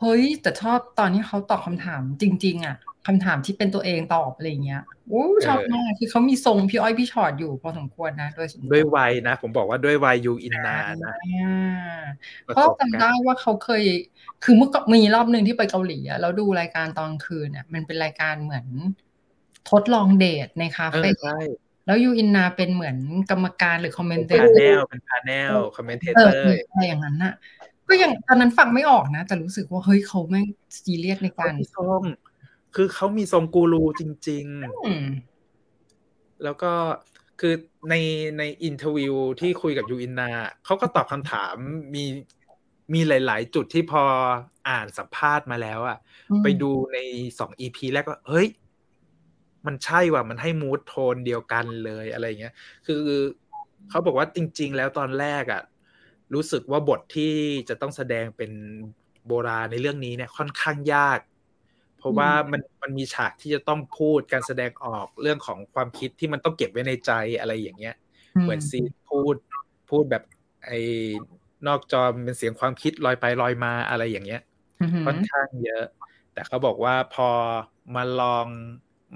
[0.00, 11.54] เฮ้ย แต่ชอบตอนที่เขาตอบคำถามจริง ๆ อะคำถามที่เป็นตัวเองตอบอะไรอย่างเงี้ยโอ้ชอบมากคือเขามีทรงพี่อ้อยพี่ชอดอยู่พอสมควรนะ โดยส่นตัด้วยวัยนะ ผมบอกว่าด้วยวัยยูอินนานะอ่า
[12.46, 13.82] ประเพราะสบจำกาได้รณ์ว่าเขาเคย
[14.44, 18.66] คือเมื่อก่อนมีรอบหนึ่งที่ไปเกาหลีอะแล้วดูรายการตอนคืนเนี่ยมันเป็นรายการเหมือน
[19.70, 21.38] ทดลองเดทในคาเอเฟ่อใช่
[21.86, 22.96] แล้วยูอินนาเป็นเหมือน
[23.30, 27.34] กรรมการหรือคอมเมนเตเป็นอพาร์แนลเป็นพาแนลคอมเมนเทเอเตออร์อะไรอย่างนั้นน่ะ
[27.88, 30.46] ก็ยังตอนนั้นฟังไม่ออกนะ แต่รู้สึกว่าเฮ้ยเขาแม่ง
[30.82, 32.04] ซีเรียสในการพี่ส้ม
[32.76, 34.44] คือเขามีทรงกูรูจริง
[34.86, 36.72] อืมๆแล้วก็
[37.40, 37.54] คือ
[37.90, 37.94] ใน
[38.38, 40.30] ในอินเทอร์วิวที่คุยกับยูอินนา
[40.64, 41.54] เขาก็ตอบคำถาม
[41.94, 42.04] มี
[42.94, 44.02] มีหลาย ๆ จุดที่พอ
[44.68, 45.98] อ่านสัมภาษณ์มาแล้วอะ
[46.30, 46.98] อืมไปดูใน
[47.38, 48.48] สองอีพีแรกก็เฮ้ย
[49.66, 52.54] มันใช่ว่ะมันให้มูดโทนเดียวกันเลยอะไรเงี้ย
[52.86, 53.02] คือ
[53.90, 55.62] เขาบอกว่าจริง ๆ แล้วตอนแรกอะ
[56.34, 57.34] รู้สึกว่าบทที่
[57.68, 58.52] จะต้องแสดงเป็น
[59.26, 61.18] โบราณในเรื่องนี้เนี่ยค่อนข้างยาก
[61.98, 67.94] เพราะว่ามันมันมีฉากที่จะต้องพูดการแสดงออกเรื่องของความคิดที่มันต้องเก็บไว้ในใจอะไรอย่างเงี้ย
[68.42, 69.36] เหมือนซีนพูด
[69.90, 70.22] พูดแบบ
[70.66, 70.80] ไอ้
[71.66, 74.40] นอกจอเป็นเสียงความคิดลอยไปลอยมาอะไรอย่างเงี้ย
[74.80, 75.84] อืมค่อนข้างเยอะ
[76.32, 77.28] แต่เขาบอกว่าพอ
[77.94, 78.46] มาลอง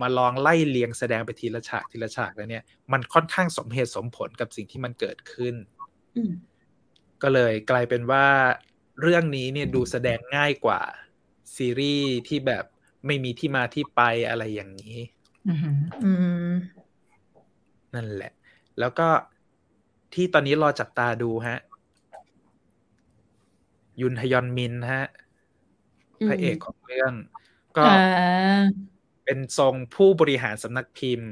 [0.00, 5.54] มาลองไล่เลียงแสดงไปทีละฉากทีละฉากแล้วเนี่ย มันค่อนข้างสมเหตุสมผลกับสิ่งที่มันเกิดขึ้น
[6.16, 6.32] อืม
[7.22, 8.26] ก็เลยกลายเป็นว่า
[9.00, 10.80] เรื่องนี้เนี่ยดูแสดงง่ายกว่า
[11.56, 12.64] ซีรีส์ที่แบบ
[13.06, 14.96] ไม่มีที่มาที่ไปอะไรอย่างนี้
[15.48, 15.58] อืม
[16.04, 16.12] อื
[16.50, 16.52] ม
[17.94, 18.32] นั่นแหละ
[18.78, 19.08] แล้วก็
[20.14, 21.58] ที่ตอนนี้รอจับตาดูฮะ
[24.00, 25.04] ยุนฮยอนมินฮะ
[26.26, 27.12] พระเอกของเรื่อง
[27.76, 28.62] ก็อ่า
[29.26, 31.30] เป็นทรงผู้บริหารสำนักพิมพ์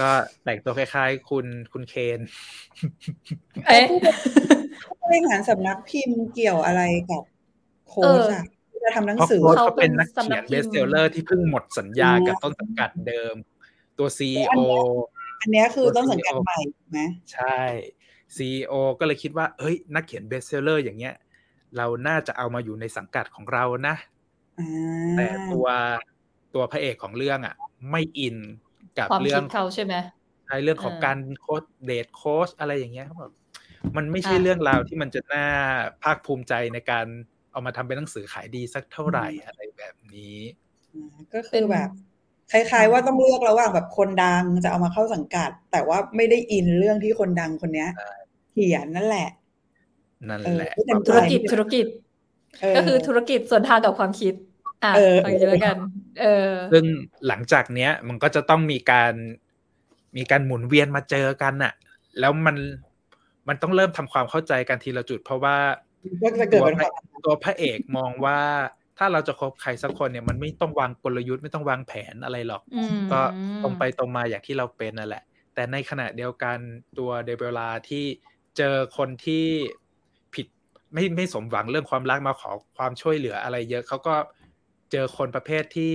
[0.00, 0.10] ก็
[0.44, 2.20] แต่งตัวคล้ายๆ คุณคุณเคน
[3.66, 3.86] เอ๊ะ
[5.02, 7.22] บริหารสำนักพิมพ์เกี่ยวอะไรกับ
[7.88, 13.34] โค้ชอะที่จะทำหนังเพราะสือโค้ชเขาเขาเป็นนักเป็นเขียนสำนักพิเบมพ์สเซลเลอร์ที่เพิ่งหมดสัญญากับต้นสังกัดเดิม
[13.98, 14.58] ตัว CEO
[15.40, 17.00] อันเนี้ยคือต้นสังกัดใหม่ถูกไหม
[17.32, 17.60] ใช่
[18.36, 21.14] CEO ก็เลยคิดว่าเฮ้ย นักเขียน best seller อย่างเงี้ย
[21.76, 23.94] เราน่าจะเอามาอยู่ในสังกัดของเรานะ
[24.60, 24.68] อ่า
[25.16, 25.68] แต่ตัว
[26.56, 27.54] ตัวพระเอกของเรื่องอะ
[27.90, 28.36] ไม่อิน
[28.98, 29.94] กับเรื่องความคิองดเขาใช่ไหม
[30.46, 33.30] ใช่เรื่องของเออการโค้ช date coach อะไรอย่างเงี้ยเขาบอก
[33.96, 35.46] มันไม่ใช่อะเรื่องราวที่มันจะน่า
[36.02, 37.06] ภาคภูมิใจในการ
[37.52, 40.38] เอามาทำเป็นหนังสือขายดีสักเท่าไหร่อะไรแบบนี้
[40.92, 41.88] อ่าก็คือแบบ
[42.50, 47.88] คล้ายๆว่าต้องเลือกระหว่างแบบคนดังจะเอามาเข้าสังกัด แต่ว่าไม่ได้อินเรื่องที่คนดังคนเนี้ย
[48.52, 49.28] เขียนนั่นแหละ
[50.28, 51.86] นั่นเออแหละไม่เต็มธุรกิจธุรกิจ
[52.62, 54.34] เออก็คือธุรกิจส่วนทางกับความคิด
[54.84, 56.05] อะเออฟังอย่างนี้แล้วกันเออ
[56.72, 56.84] ซึ่ง
[57.26, 59.14] หลังจากเนี้ย มันก็จะต้องมีการ
[60.16, 61.72] มีการหมุนเวียนมาเจอกันน่ะ
[62.20, 62.56] แล้วมัน
[63.48, 65.56] มันต้องเริ่มทำความเข้าใจกันทีละจุด เพราะว่า
[66.22, 66.90] ก็จะเกิดตัวเป็นพระ
[67.24, 68.40] ตัวพระเอกมองว่า
[68.98, 73.20] ถ้าเราจะคบใครสักคนเนี่ยมันไม่ต้องวางกลยุทธ์ไม่ต้องวางแผนอะไรหรอกอืมก็
[73.62, 75.22] ตรงไปตรงมาอย่างที่เราเป็นนั่นแหละ
[75.54, 76.58] แต่ในขณะเดียวกัน
[76.98, 78.04] ตัวเดเบลาที่
[78.56, 79.46] เจอคนที่
[80.34, 80.46] ผิด
[80.94, 84.14] ไม่ไม่สมหวังเรื่องความรักมาขอความช่วยเหลืออะไรเยอะเขาก็
[84.92, 85.92] เจอคนประเภทที่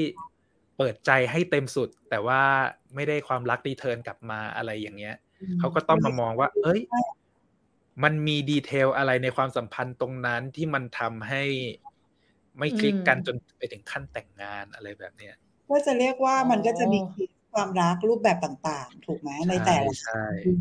[0.77, 2.41] เปิดใจให้เต็มสุด แต่ว่า
[2.95, 5.15] ไม่ได้ความรัก return กลับมาอะไรอย่างเงี้ย
[5.60, 6.82] เขาก็ต้องมามองว่า เอ้ย
[8.04, 11.43] มันมี detail อะไรในความสัมพันธ์ตรงนั้นที่มันทำให้
[12.58, 15.36] ไม่คลิกกันอืมจนไปถึงขั้นแต่งงานอะไรแบบเนี้ย
[15.69, 17.06] ก็จะเรียกว่ามันก็จะมีอ๋อ
[17.54, 20.53] ความรักรูปแบบต่างๆ ถูกไหมในแต่ละใช่ EP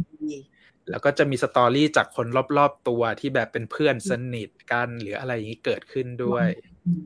[0.91, 6.47] แล้วก็จะมี story จากคนรอบๆตัวที่แบบเป็นเพื่อนสนิทกันหรืออะไรอย่างนี้เกิดขึ้นด้วย
[6.87, 7.05] อืม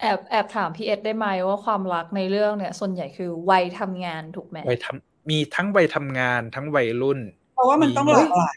[0.00, 7.20] แอบแอบถามพี่เอสได้ไหมว่าความรักในเรื่องเนี่ย ส่วนใหญ่คือวัยทำงานถูกไหมวัยทำมีทั้งวัยทำงานทั้งวัยรุ่น
[7.54, 8.56] เพราะว่ามันต้องหลากหลาย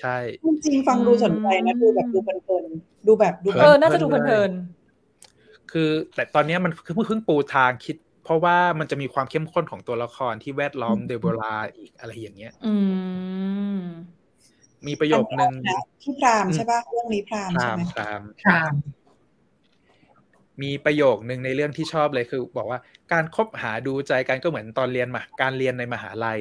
[0.00, 4.52] ใช่จริงๆฟังดูสนใจนะดูแบบดูเพลินๆดูแบบดูเพแบเอบลิอน่าจะดูเพลิน
[5.72, 12.74] คือแต่ตอนเนี้ยมันคือเพิ่งปูทางคิด เพราะว่ามันจะมีความเข้มข้นของตัวละครที่แวดล้อมเดโบราอีกอะไรอย่างเงี้ยๆอื
[13.76, 13.80] ม
[14.86, 18.97] มีประโยคนึงนะที่พรามใช่ป่ะเรื่องนี้พรามพใช่รามไหมพรามค่ะมี
[20.84, 22.80] ประโยคนึงในเรื่องที่ชอบเลยคือ บอกว่า
[23.12, 26.40] การคบหาดูใจกันก็เหมือนตอนเรียนมาการเรียนในมหาลัย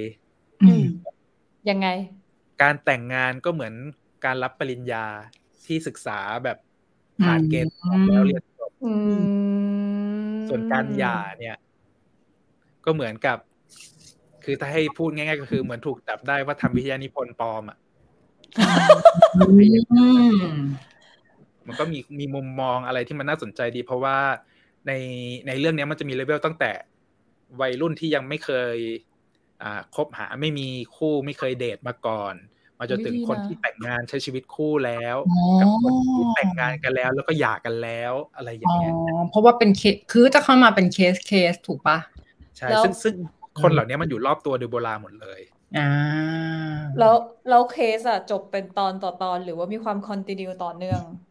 [0.63, 0.83] อืม
[1.69, 1.87] ยังไง
[2.61, 3.73] การแต่งงานก็เหมือน
[4.25, 5.05] การรับปริญญา
[5.65, 6.57] ที่ศึกษาแบบ
[7.23, 9.19] ผ่านเกณฑ์สอบแล้วเรียนจบอืม
[10.47, 11.57] ส่วนการหย่าเนี่ย
[12.85, 13.37] ก็เหมือนกับ
[14.43, 17.77] คือถ้าให้พูดง่ายๆ ก็คือเหมือนถูกจับได้ว่าทำวิทยานิพนธ์ปลอมอะ
[19.37, 20.03] อื
[21.67, 24.17] มมันก็มีมีมุมมองอะไรที่มันน่าสนใจดี เพราะว่า
[24.87, 24.91] ใน
[25.47, 26.71] ในเรื่องเนี้ยมันจะมีเลเวลตั้งแต่
[27.61, 28.77] วัยรุ่นที่ยังไม่เคย
[29.63, 32.35] อ่าคบหาไม่มีคู่ไม่เคยเดทมาก่อน
[32.79, 38.93] มาจนถึงอุ๊ยดีคนนะที่แต่งงานใช้ชีวิตคู่แล้วอ๋อกับคนที่แต่งงานกันแล้ว แล้วก็หย่ากันแล้วอะไรอย่าอ๋งอเงี้ย
[39.29, 41.97] เพราะว่าเป็นเคสคือจะเข้ามาเป็น case case ถูกปะ
[42.57, 43.15] ใช่แล้วซึ่งซึ่ง
[43.61, 45.41] คนเหล่านี้มันอยู่รอบตัวเดโบราหมดเลย
[45.77, 45.87] อ่า
[46.97, 47.15] แล้ว
[47.47, 51.26] แล้วเคสอะจบเป็นตอนต่อตอนหรือว่ามีความ continue ต่อเนื่องอืม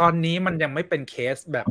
[0.00, 1.66] ตอนนี้มันยังไม่เป็นเคสแบบ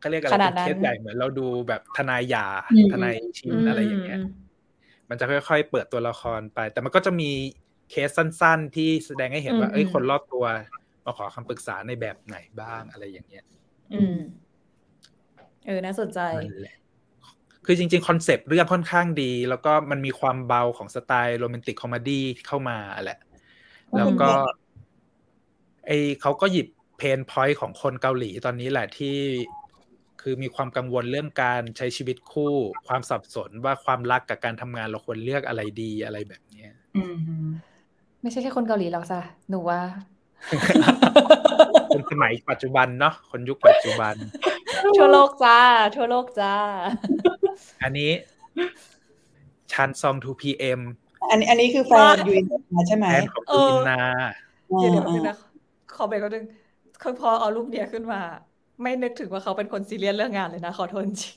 [0.00, 7.30] เขาเรียกอะไรขนาดเป็นนั้นเคสใหญ่เหมือนเราดูแบบทนายหย่าอืมทนายชินอะไรอย่างเงี้ยมันจะค่อยๆเปิดตัวละครไป แต่มันก็จะมี
[7.90, 10.44] เคสสั้น ๆ ที่แสดงให้เห็นว่าอืมเอ้ยอืมคนรอบตัว
[11.04, 13.44] มาขอคำปรึกษาในแบบไหนบ้างอะไรอย่างเงี้ย
[13.94, 14.18] อืม
[15.66, 16.20] เออ น่าสนใจ
[16.52, 16.76] นั่นแหละ
[17.66, 23.18] คือจริง ๆ concept เรื่องค่อนข้างดี แล้วก็มันมีความเบาของสไตล์ romantic comedy เข้ามาแหละ
[23.96, 24.30] แล้วก็
[25.86, 29.16] ไอเขาก็หยิบ pain point ของคนเกาหลีตอนนี้แหละที่
[30.22, 32.54] คือมีความกังวลเรื่องการใช้ชีวิตคู่
[32.88, 37.02] ความสับสนว่าความรักกับการทำงานเราควรเลือกอะไรดีอะไรแบบเนี้ยอื
[37.44, 37.46] ม
[38.22, 39.80] ไม่ใช่แค่คนเกาหลีหรอกจ้ะหนูว่า
[41.90, 44.14] คนสมัยปัจจุบันเนาะคนยุคปัจจุบัน
[44.98, 45.58] ทั่วโลกจ้า
[45.96, 46.54] ทั่วโลกจ้า
[47.82, 48.10] อันนี้
[49.72, 50.80] ชันซอง 2PM
[51.30, 54.00] อันนี้อันนี้คือแฟนยูอินมาใช่ไหมแฟนของเอคุณออินนา
[54.66, 55.36] เดี๋ยวเดี๋ยวนึงนะ
[55.94, 56.44] ขอเบรกแป๊บนึง
[57.02, 58.20] คือพอเอารูปเนี้ยขึ้นมา
[58.82, 61.34] ไม่นึกถึงว่าเขาเป็นคนซีเรียสเรื่องงานเลยนะ ขอโทษจริง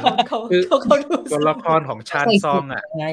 [0.00, 3.06] เขาเขาคือเขาเขาดูตัวละครของชานซองอะไง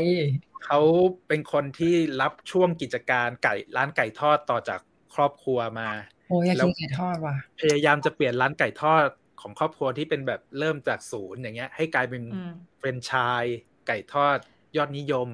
[0.66, 0.80] เขา
[1.28, 4.80] เป็นคนที่รับช่วงกิจการไก่ร้านไก่ทอดต่อจาก
[5.16, 5.90] ครอบครัวมา
[6.30, 9.04] โอ้ยอยากแล้วกินไก่ทอดว่ะพยายามจะเปลี่ยนร้านไก่ทอด
[9.42, 13.12] ของครอบครัวที่เป็นแบบเริ่มจากศูนย์อย่างเงี้ย ให้กลายเป็นอืมเฟรนไช
[13.44, 14.38] ส์ไก่ทอด
[14.78, 15.30] ยอดนิยม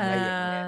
[0.00, 0.64] อะไรอย่างเงี้ย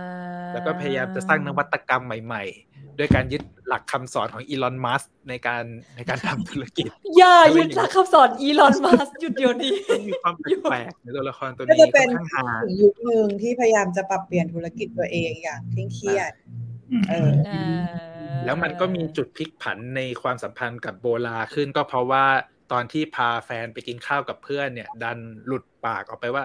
[0.52, 5.64] แล้วก็พยายามจะสร้างนวัตกรรมใหม่ๆ ด้วยการยึดหลักคำสอนของอีลอนมัสในการ
[5.96, 9.74] ในการทำธุรกิจ อย่ายึดหลักคำสอนอีลอนมัสหยุดเดี๋ยวนี้
[10.08, 16.32] มีความแปลกๆในตัวละครตัวก็นี้จะเป็นค่อนข้างฮาถึงยุคหนึ่งที่พยายามจะปรับเปลี่ยนธุรกิจตัวเองอย่างเคร่งเครียด
[17.10, 17.64] เอออ่า
[18.44, 22.24] แล้วมันก็มีจุดพลิกผันในความสัมพันธ์กับโบลาขึ้นก็เพราะว่า
[22.72, 26.44] ตอนที่พาแฟนไปกินข้าวกับเพื่อนเนี่ย ดันหลุดปากออกไปว่า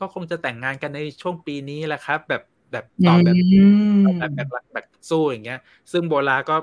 [0.00, 3.62] ก็คงจะแต่งงานกันในช่วงปีนี้แหละครับ แบบ แบบตอบแบบอื
[4.00, 5.60] มแบบแบบแบบแบบสู้อย่างเงี้ย
[5.92, 6.56] ซึ่งโบลาก็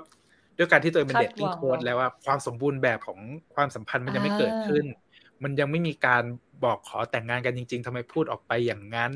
[0.58, 3.20] ด้วยการที่ตัวเองเป็นเด็กติ้งโค้ดแล้วว่าความสมบูรณ์แบบของ
[3.56, 4.86] ความสัมพันธ์มันยังไม่เกิดขึ้น
[5.44, 6.24] มันยังไม่มีการ
[6.64, 9.12] บอกขอแต่งงานกันจริง ๆทำไมพูดออกไปอย่างนั้น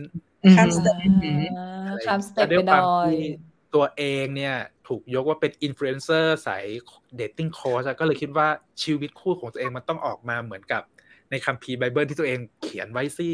[0.56, 1.46] ข้าม stepอืม
[2.08, 3.30] ข้าม step ไปหน่อย แต่ด้ไปวยความที่
[3.76, 4.56] ตัวเองเนี่ย
[4.88, 6.66] ถูกยกว่าเป็นอินฟลูเอนเซอร์สาย
[7.16, 8.48] dating coach ก็เลยคิดว่า
[8.84, 10.82] ชีวิตคู่ของตัวเองมันต้องออกมาเหมือนกับ
[11.32, 13.30] ในคัมภีร์ไบเบิลที่ตัวเองเขียนไว้สิ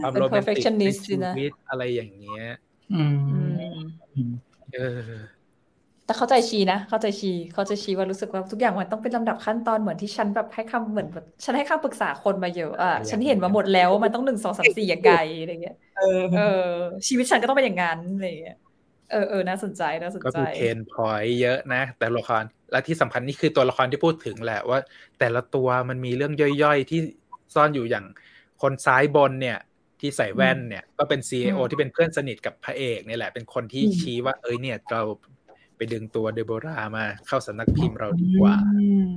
[0.00, 2.94] ความเป็นโรแมนติกใน perfectionist ชีนะวิตอะไรอย่างเงี้ยอืม อื
[3.44, 3.54] ม
[4.72, 5.34] เออ
[6.04, 16.40] แต่เข้าใจชีนะ เข้าใจชี เข้าใจชีว่ารู้สึกว่าทุกอย่างมันต้องเป็นลำดับขั้นตอนเหมือนที่ฉันแบบให้คำเหมือนแบบฉันให้คำปรึกษาคนมาเยอะอะฉันเห็นมาหมดแล้วว่ามันต้องหนึ่งสองสามสี่ยังไงอะไรเงี้ยเออเออ
[17.08, 18.56] ชีวิตฉันก็ต้องเป็นอย่างนั้นอะไรเงี้ย
[19.10, 24.78] เออเออน่าสนใจน่าสนก็ใจมีเพนพอยต์เยอะนะ แต่ละครและที่สำคัญนี่คือตัวละครที่พูดถึงแหละว่า
[25.18, 26.98] แต่ละตัวมันมีเรื่องย่อยๆที่
[27.54, 28.04] ซ่อนอยู่อย่าง
[28.62, 29.56] คนซ้ายบนเนี่ย
[30.04, 35.02] ที่ใส่แว่นเนี่ยก็เป็น CEO อืมที่เป็นเพื่อนสนิทกับพระเอกเนี่ยแหละเป็นคนที่อืมชี้ว่า เอ้ยเนี่ยเรา
[35.76, 39.10] ไปดึงตัวเดโบรามาเข้าสำนักพิมพ์เราดีกว่าอืม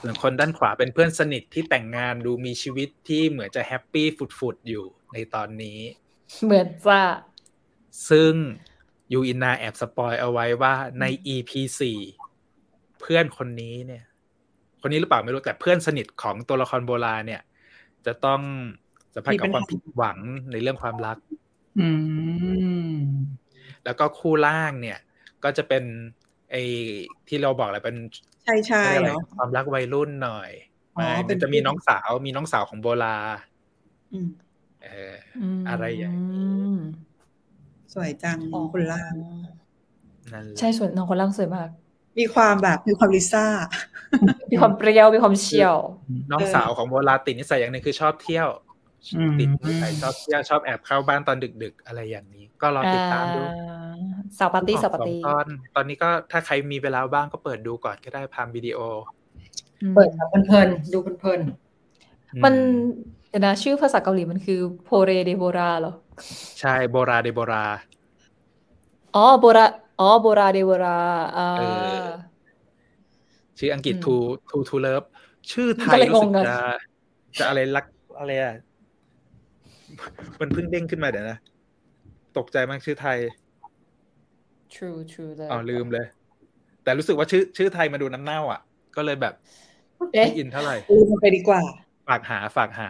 [0.00, 5.78] ส่วนคนด้านขวาเป็นเพื่อนสนิทที่แต่งงานดูมีชีวิตที่เหมือนจะ happy สุดๆอยู่ในตอนนี้
[6.44, 7.02] เหมือนจะ
[8.10, 8.32] ซึ่ง
[9.12, 11.50] ยูอินนาแอบ spoil เอาไว้ว่าใน EP
[11.80, 11.98] สี่
[13.00, 14.04] เพื่อนคนนี้เนี่ย
[14.80, 17.42] คนนี้หรือเปล่าไม่รู้แต่เพื่อนสนิทของตัวละครโบราเนี่ย
[18.06, 18.40] จะต้อง
[19.14, 20.18] สัมผัสกับความผิดหวัง
[20.52, 21.16] ในเรื่องความรัก
[21.78, 21.88] อื
[22.96, 23.00] ม
[23.84, 24.98] แล้วก็คู่ล่างเนี่ย
[25.44, 25.84] ก็จะเป็น
[26.50, 26.62] ไอ้
[27.28, 27.96] ที่เราบอกแหละเป็น
[28.44, 30.50] ใช่ใช่เรียกอะไรเนาะความรักวัยรุ่นหน่อย
[30.96, 33.16] อ๋อไม่เป็มันนจะมีน้องสาวมีน้องสาวของโบรา
[34.12, 34.28] อืม
[34.82, 35.14] เออ
[35.64, 36.30] มอะไรอย่างนี้
[37.92, 39.14] สวยจังอ๋อคุณล่าง
[40.32, 41.68] นั่นแหละใช่สวยน้องคนล่างสวยมาก
[42.18, 43.46] มีความแบบมีความลิซ่า
[44.50, 45.76] มีความเปรี้ยวมีความเชี่ยว
[46.32, 48.69] น้องสาวของโบราติดนิสัยอย่างหนึงคือชอบเที่ยวอืม
[49.38, 54.00] ติดนิสัยชอบเที่ยวชอบแอบเข้าบ้านตอนดึก ๆ อะไรอย่างนี้ ก็รอติดตามดูอ่า
[54.38, 58.78] สาวปาร์ตี้สาวปาร์ตี้สองตอนตอนนี้ก็ถ้าใครมีเวลาบ้างก็เปิดดูก่อนก็ได้พามวิดีโอ
[59.82, 61.40] อืมเปิดแบบเพลินๆดูเพลิน
[62.44, 62.54] มัน
[63.28, 65.92] เดี๋ยวนะชื่อภาษาเกาหลีมันคือโพเรเดโบราเหรอ
[66.58, 67.64] ใช่โบราเดโบรา
[69.14, 69.66] อ๋อโบรา
[69.98, 70.90] อ๋อโบราเดโบรา
[71.36, 72.30] อ่าเออ
[73.58, 74.16] ชื่ออังกฤษอืมทู
[74.50, 75.02] ทูทูเลิฟ
[75.50, 76.54] ชื่อไทก็ยเลยรู้สึงกงกันจะ
[77.38, 77.84] จะอะไรรัก
[78.18, 78.54] อะไรอะ
[80.40, 81.38] มันเพิ่งเด้งขึ้นมาเดี๋ยวนะ
[82.38, 83.18] ตกใจมากชื่อไทย
[84.74, 86.06] true true เลยอ๋อลืมเลย
[86.82, 88.60] แต่รู้สึกว่าชื่อชื่อไทยมาดูน้ำเน่าอะ
[88.96, 89.34] ก็เลยแบบ
[90.14, 91.60] เอ๊ะไม่อินเท่าไหร่ลืมมันไปดีกว่า
[92.08, 92.88] ฝากหาฝากหา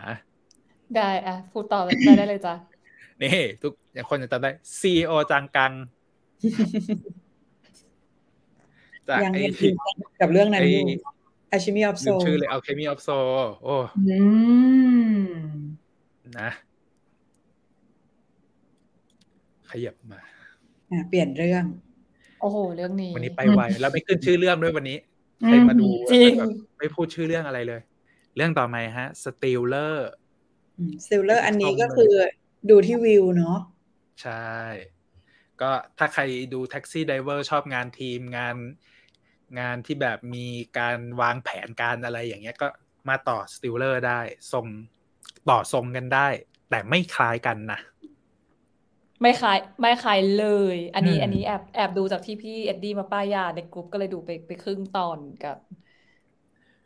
[0.97, 2.55] ได้อะพูดต่อได้ได้เลยจ้ะ
[3.23, 4.51] นี่ทุกอย่างคนจะจำได้
[4.81, 5.73] CEO จังกัง
[9.09, 9.75] จากยังไอ้ยังอิน
[10.21, 10.95] กับเรื่องนั้นอยู่ไอ้
[11.53, 14.19] อาชิมิออฟโซลืมชื่อเลย Alchemy of Soul โอ้ๆอื
[15.15, 15.21] ม
[16.39, 16.51] นะ
[19.71, 20.21] ขยับมา
[20.91, 21.65] อะเปลี่ยนเรื่อง
[22.41, 24.99] โอ้โห เรื่องนี้ วันนี้ไปไวแล้วไม่ขึ้นชื่อเรื่องด้วยวันนี้
[25.43, 26.49] อืมใครมาดูจริงแบบ
[26.79, 27.81] ไม่พูดชื่อเรื่องอะไรเลย
[28.37, 29.95] เรื่องต่อมาฮะ Stealer
[31.07, 32.13] Stealer อันนี้ก็คือ
[32.71, 33.59] ดูที่วิวเนาะ
[34.23, 34.51] ใช่
[35.61, 38.57] ก็ถ้าใครดู Taxi Driver ชอบงานทีมงาน
[39.61, 40.47] งานที่แบบมี
[40.79, 42.69] การวางแผนการอะไรอย่างเงี้ยก็
[43.09, 44.21] มาต่อ Stealer ได้
[44.53, 44.67] ทรง
[45.51, 46.29] ต่อทรงกันได้
[46.71, 47.81] แต่ไม่คล้ายกันนะ
[49.23, 55.57] ไม่คล้ายไม่คล้ายเลย อันนี้ อืมอันนี้แอบแอบดูจากที่พี่เอ็ดดี้มาป้ายยาในกลุ่มก็เลยดูไปไปครึ่งตอนกับ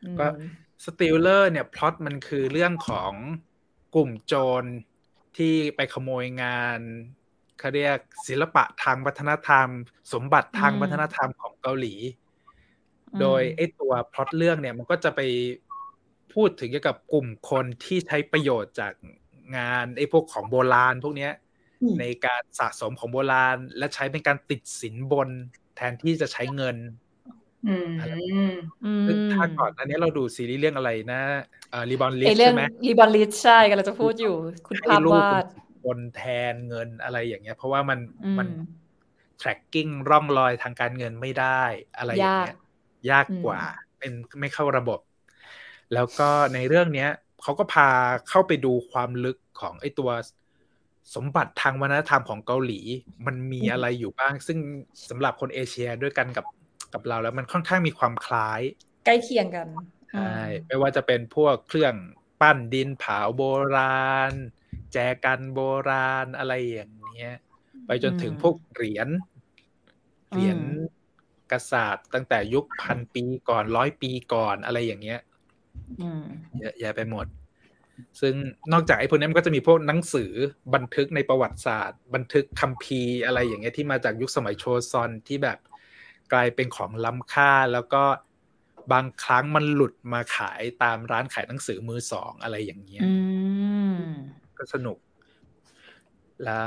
[0.02, 0.26] อืมก็
[0.84, 3.14] Stealer เนี่ยพล็อตมันคือเรื่องของ
[3.94, 4.64] กลุ่มโจร
[5.36, 6.80] ที่ไปขโมยงาน
[7.58, 9.68] เขาเรียกศิลปะทางวัฒนธรรม
[10.12, 11.94] สมบัติทางวัฒนธรรมของเกาหลี
[13.12, 15.20] อืมโดยไอ้ตัวพล็อตเรื่องเนี่ยมันก็จะไป
[16.34, 18.92] พูดถึงเกี่ยวกับกลุ่มคนที่ใช้ประโยชน์จาก
[19.56, 21.43] งานไอ้พวกของโบราณพวกเนี้ยอืม
[22.00, 25.28] ในการสะสมของโบราณ และใช้เป็นการติดสินบน
[25.76, 26.76] แทนที่จะใช้เงิน
[27.68, 27.90] อืม
[28.84, 31.20] อืมซึ่งถ้าก่อนอันนี้เราดูซีรีส์เรื่องอะไรนะ
[31.90, 34.34] รีบอนลิไอสเรื่องใช่ไหมรีบอลลิสใช่กำลังจะพูดอยู่
[34.66, 36.22] คุณภาพให้รูปวาดเป็นบนแท
[36.52, 38.48] นเงินอะไรอย่างเงี้ย เพราะว่ามันอืมมัน
[39.42, 41.62] tracking ร่องรอยทางการเงินไม่ได้
[41.96, 42.56] อะไรอย่างเงี้ย
[43.10, 43.60] ยากกว่า
[43.98, 45.00] เป็นไม่เข้าระบบ
[45.94, 47.10] แล้วก็ในเรื่องเนี้ย
[47.42, 47.88] เขาก็พา
[48.28, 50.10] เข้าไปดูความลึกของไอ้ตัว
[51.14, 52.80] สมบัติทางวัฒนธรรมของเกาหลี
[53.26, 54.58] มันมีอะไรอยู่บ้าง ซึ่ง
[55.08, 56.46] สำหรับคนเอเชียด้วยกันกับ
[56.92, 58.60] กับเราแล้วมันค่อนข้างมีความคล้าย
[59.04, 59.68] ใกล้เคียงกัน
[60.12, 60.36] ใช่
[60.66, 61.94] ไม่ว่าจะเป็นพวกเครื่อง
[62.40, 63.42] ปั้นดินเผาโบ
[63.76, 64.32] ราณ
[64.92, 67.34] แจกันโบราณอะไรอย่างเงี้ย
[67.86, 69.08] ไปจนถึงอืมพวกเหรียญ
[70.30, 70.58] เหรียญ
[71.52, 75.20] กษัตริย์ตั้งแต่ยุคพันปีก่อนร้อยปีก่อนอะไรอย่างเงี้ย
[76.00, 76.24] อืม
[76.60, 77.26] เยอะแยะไปหมด
[78.20, 78.34] ซึ่ง
[78.72, 80.32] นอกจากไอ้พวกนี้มันก็จะมีพวกหนังสือ
[80.74, 85.58] บันทึกในประวัติศาสตร์ บันทึกคัมภีร์อะไรอย่างเงี้ยที่มาจากยุคสมัยโชซอนที่แบบ
[86.32, 88.02] กลายเป็นของล้ำค่าแล้วก็
[88.92, 93.02] บางครั้งมันหลุดมาขายตามร้านขายหนังสือมือสองอะไรอย่างเงี้ย
[94.58, 94.98] ก็สนุก
[96.44, 96.60] และ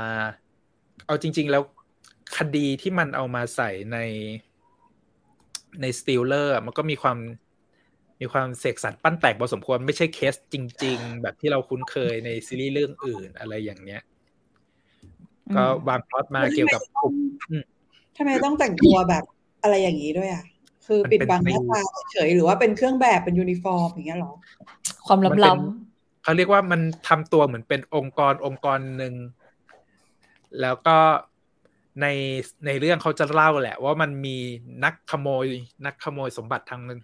[1.06, 1.62] เอาจริง ๆ แล้ว
[2.36, 3.98] คดีที่มันเอามาใส่ใน
[5.80, 7.18] ใน Stealer มันก็มีความ
[8.20, 14.00] มีความเสกสรรปั้นแต่งพอสมควรไม่ใช่เคสจริง ๆ แบบที่เราคุ้นเคยในซีรีส์เรื่องอื่นอะไรอย่างเนี้ย
[15.48, 17.14] อืมก็วางพล็อตมาเกี่ยวกับกลุ่ม
[18.16, 19.24] ทำไมต้องแต่งตัวแบบ
[19.62, 20.44] อะไรอย่างนี้ด้วยอะ
[20.86, 21.80] คือมันปิดเป็นบังหน้าธีมตา
[22.12, 24.32] เฉยๆหรือว่าเป็นเครื่องแบบเป็นยูนิฟอร์มอย่างเงี้ยเหรอ
[25.06, 29.14] ความมันเป็นล้ำเขาเรียกว่ามันทำตัวเหมือนเป็นองค์กรองค์กรหนึ่ง
[30.60, 30.98] แล้วก็
[32.00, 32.06] ใน
[32.66, 34.36] ในเรื่องเขาจะเล่าแหละ ว่ามันมี
[34.84, 35.46] นักขโมย
[35.86, 36.96] นักขโมยสมบัติทางไอ้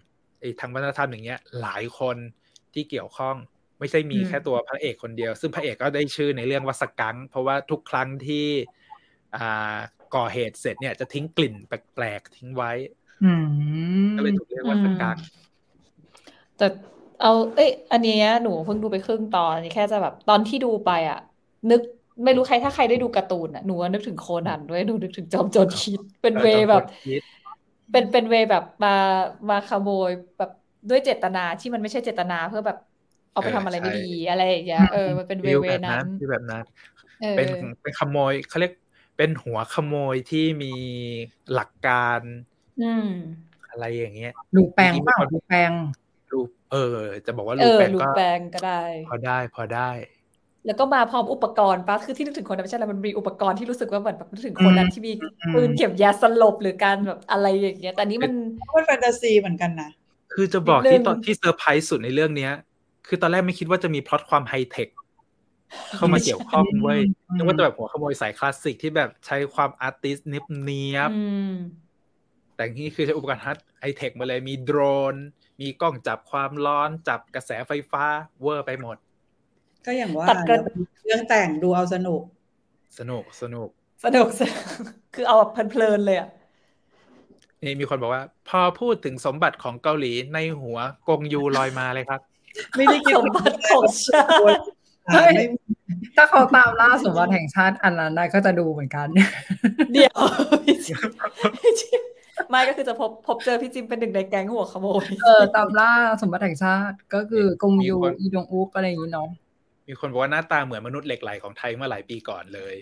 [0.59, 2.17] ทางวัฒนธรรมอย่างเงี้ยหลายคน
[2.73, 3.35] ที่เกี่ยวข้อง
[3.79, 8.45] ไม่ใช่มีอืมแค่ตัวพระเอกคนเดียว ซึ่งพระเอกก็ได้ชื่อในเรื่องว่าสกังค์เพราะว่าทุกครั้งที่
[9.35, 9.75] อ่า
[10.15, 12.71] ก่อเหตุเสร็จเนี่ยจะทิ้งกลิ่นแปลกๆทิ้งไว้
[13.23, 13.43] อืม
[14.15, 16.67] ก็เลยถูกเรียกว่าสกังค์ๆแต่
[17.21, 21.17] เอา เอ้ย อันเนี้ยหนูเพิ่งดูไปครึ่งตอนนี่แค่จะแบบตอนที่ดูไปอะ
[21.69, 21.81] นึก
[22.23, 27.21] ไม่รู้ใครถ้าใครได้ดูการ์ตูนอะหนูว่านึกถึงโคนันด้วยหนูนึกถึงจอมโจรคิด เป็น way แบบคิด
[27.91, 28.89] เป็นเป็น way แบบมา
[29.49, 30.49] มาขโมยแบบ
[30.89, 32.77] ด้วยเจตนาที่มันไม่ใช่เจตนาเพื่อแบบ
[33.31, 36.63] เอาไปทำอะไรไม่ดีอะไรอย่างเงี้ยเออมันเป็น way feel way แบบนั้นั้นน feel แบบนั้น
[37.19, 37.49] เออเป็น
[37.81, 38.73] เป็นขโมยเขาเรียก
[39.17, 40.73] เป็นหัวขโมยที่มี
[41.53, 42.21] หลักการ
[42.79, 43.01] อืม
[43.69, 45.73] อะไรอย่างเงี้ยลูแปงเปล่าลูแปง
[46.31, 46.77] รูปเออ
[47.25, 48.71] จะบอกว่าเอรูปอแปลงรูปก็แปลงก็ได้
[49.05, 49.89] พอได้พอได้
[50.65, 58.33] แล้วก็มาพร้อมอุปกรณ์ปะคือที่นึกถึงคนนั้นไม่ใช่อะไรมันมีอุปกรณ์ที่รู้สึกว่าเหมือนแบบนึกถึงคนนั้นที่มีอืมปืนเข็มยาสลบหรือการแบบอะไรอย่างเงี้ย แต่อันนี้มัน
[58.75, 59.89] มันแฟนตาซีเหมือนกันนะ
[60.33, 62.51] คือจะบอกนิดนึที่งตอนที่เซอร์ไพรส์สุดในเรื่องเนี้ย
[63.07, 64.89] คือตอนแรกไม่คิดว่าจะมีพล็อตความไฮเทค
[65.95, 66.99] เข้ามาเกี่ยวข้องเว้ย
[67.29, 71.53] อืมนึกว่าจะแบบหัวขโมยสายคลาสสิกที่แบบใช้ความ artist เนียบเนียบอืม
[72.55, 73.43] แต่นี่คือใช้อุปกรณ์
[73.79, 74.79] ไฮเทคมาเลยมีโดร
[75.13, 75.15] น
[75.61, 78.03] มีกล้องจับความร้อนจับกระแสไฟฟ้า
[78.41, 78.97] เวอร์ไปหมด
[79.85, 80.57] ก็อย่างว่าตัดกระ
[81.05, 82.21] เรื่องแต่งดูเอาสนุก
[82.99, 83.69] สนุกสนุก
[84.03, 84.63] สนุกสนุก
[85.15, 86.29] คือเอาแบบเพลินๆเลยอะ
[87.63, 90.77] นี่มีคนบอกว่า พอพูดถึงสมบัติของเกาหลีในหัว
[91.09, 92.19] กงยูลอยมาเลยครับ
[92.75, 94.61] ไม่ได้คิดสมบัติของชาติ
[95.07, 95.27] อ่าไม่
[96.15, 99.07] ถ้าเขาตามล่าสมบัติแห่งชาติอันนั้นได้ก็จะดูเหมือนกัน
[99.93, 100.17] เดี๋ยว
[100.63, 100.99] พี่จิม
[101.59, 102.01] พี่จิม
[102.49, 109.29] ไม่ก็คือจะพบพบเจอพี่จิมเป็นหนึ่งในแก๊งหัวขโมยเออตามล่าสมบัติแห่งชาติก็คือกงยูมีคนอีดงอุกอะไรอย่างนี้เนาะ
[109.87, 112.75] มีคนบอกว่าหน้าตาเหมือนมนุษย์เหล็กไหลของไทยเมื่อหลายปีก่อนเลย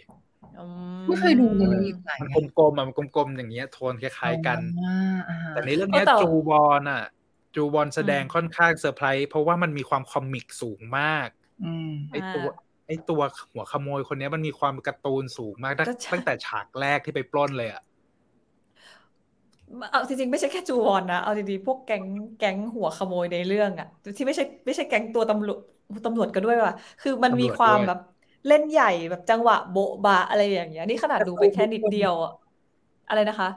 [0.58, 0.64] อื
[1.08, 7.04] ไม่เคยดูเลยอีกไหนมันกลมๆอะมันกลมๆอย่างเงี้ยโทนคล้ายๆกันอ่าอ่าแต่ในเรื่องเนี้ยจูวอนอะ
[7.56, 11.30] จูวอนแสดงค่อนข้างเซอร์ไพรส์เพราะว่ามันมีความ comic สูงมาก
[11.64, 12.47] อืมไอตัว
[12.88, 13.22] ไอตัว
[13.54, 17.84] หัวขโมยคนเนี้ยมันมีความการ์ตูนสูงมากตั้งตั้งแต่ฉากแรกที่ไปปล้นเลยอะ
[19.91, 22.04] เอาจริงๆไม่ใช่แค่จูวอนนะเอาดีๆพวกแก๊ง
[22.38, 23.88] แก๊งหัวขโมยในเรื่องอะ
[24.18, 25.60] ที่ไม่ใช่ไม่ใช่แก๊งตัวตำรวจ
[26.06, 28.02] ตำรวจก็ด้วยว่ะ คือมันมีตำรวจความด้วยแบบ
[28.48, 32.34] เล่นใหญ่แบบจังหวะโบ๊ะบะอะไรอย่างเงี้ย นี่ขนาดดูไปแค่นิดเดียวอะ
[33.10, 33.50] อะไรนะคะ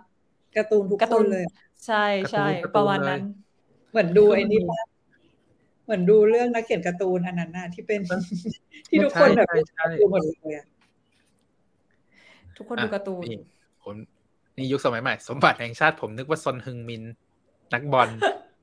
[0.57, 1.45] การ์ตูนทุกการ์คตูนนเลย
[1.87, 3.47] ใช่ใช่การ์ตูนประมาณนั้นเลย
[3.91, 4.81] เหมือนดูไอ้นี่ปะ
[5.85, 8.20] เหมือนดูเรื่องนักเขียนการ์ตูนอันนั้นน่ะที่เป็นมัน
[8.89, 10.66] ที่ทุกคนแบบใช่ใช่ดูหมดเลยอะ
[12.57, 13.39] ทุกคนดูการ์ตูน นี่
[13.83, 13.95] ผม
[14.57, 17.03] นี่ยุคสมัยใหม่ สมบัติแห่งชาติผมนึกว่าซนฮึงมิน
[17.74, 18.09] นักบอล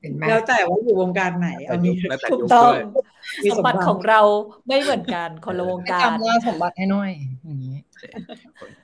[0.04, 2.82] เห็นไหมแล้วแต่ว่าอยู่วงการไหนแต่เอายุงี้คแล้วแต่ถูกยุคต้องด้วย
[3.44, 4.20] มีสสมมบับัติติของเรา
[4.66, 7.10] ไม่เหมือนกันคนละวงไม่การจำว่าสมบัติให้หน่อย
[7.44, 7.78] อย่างนี้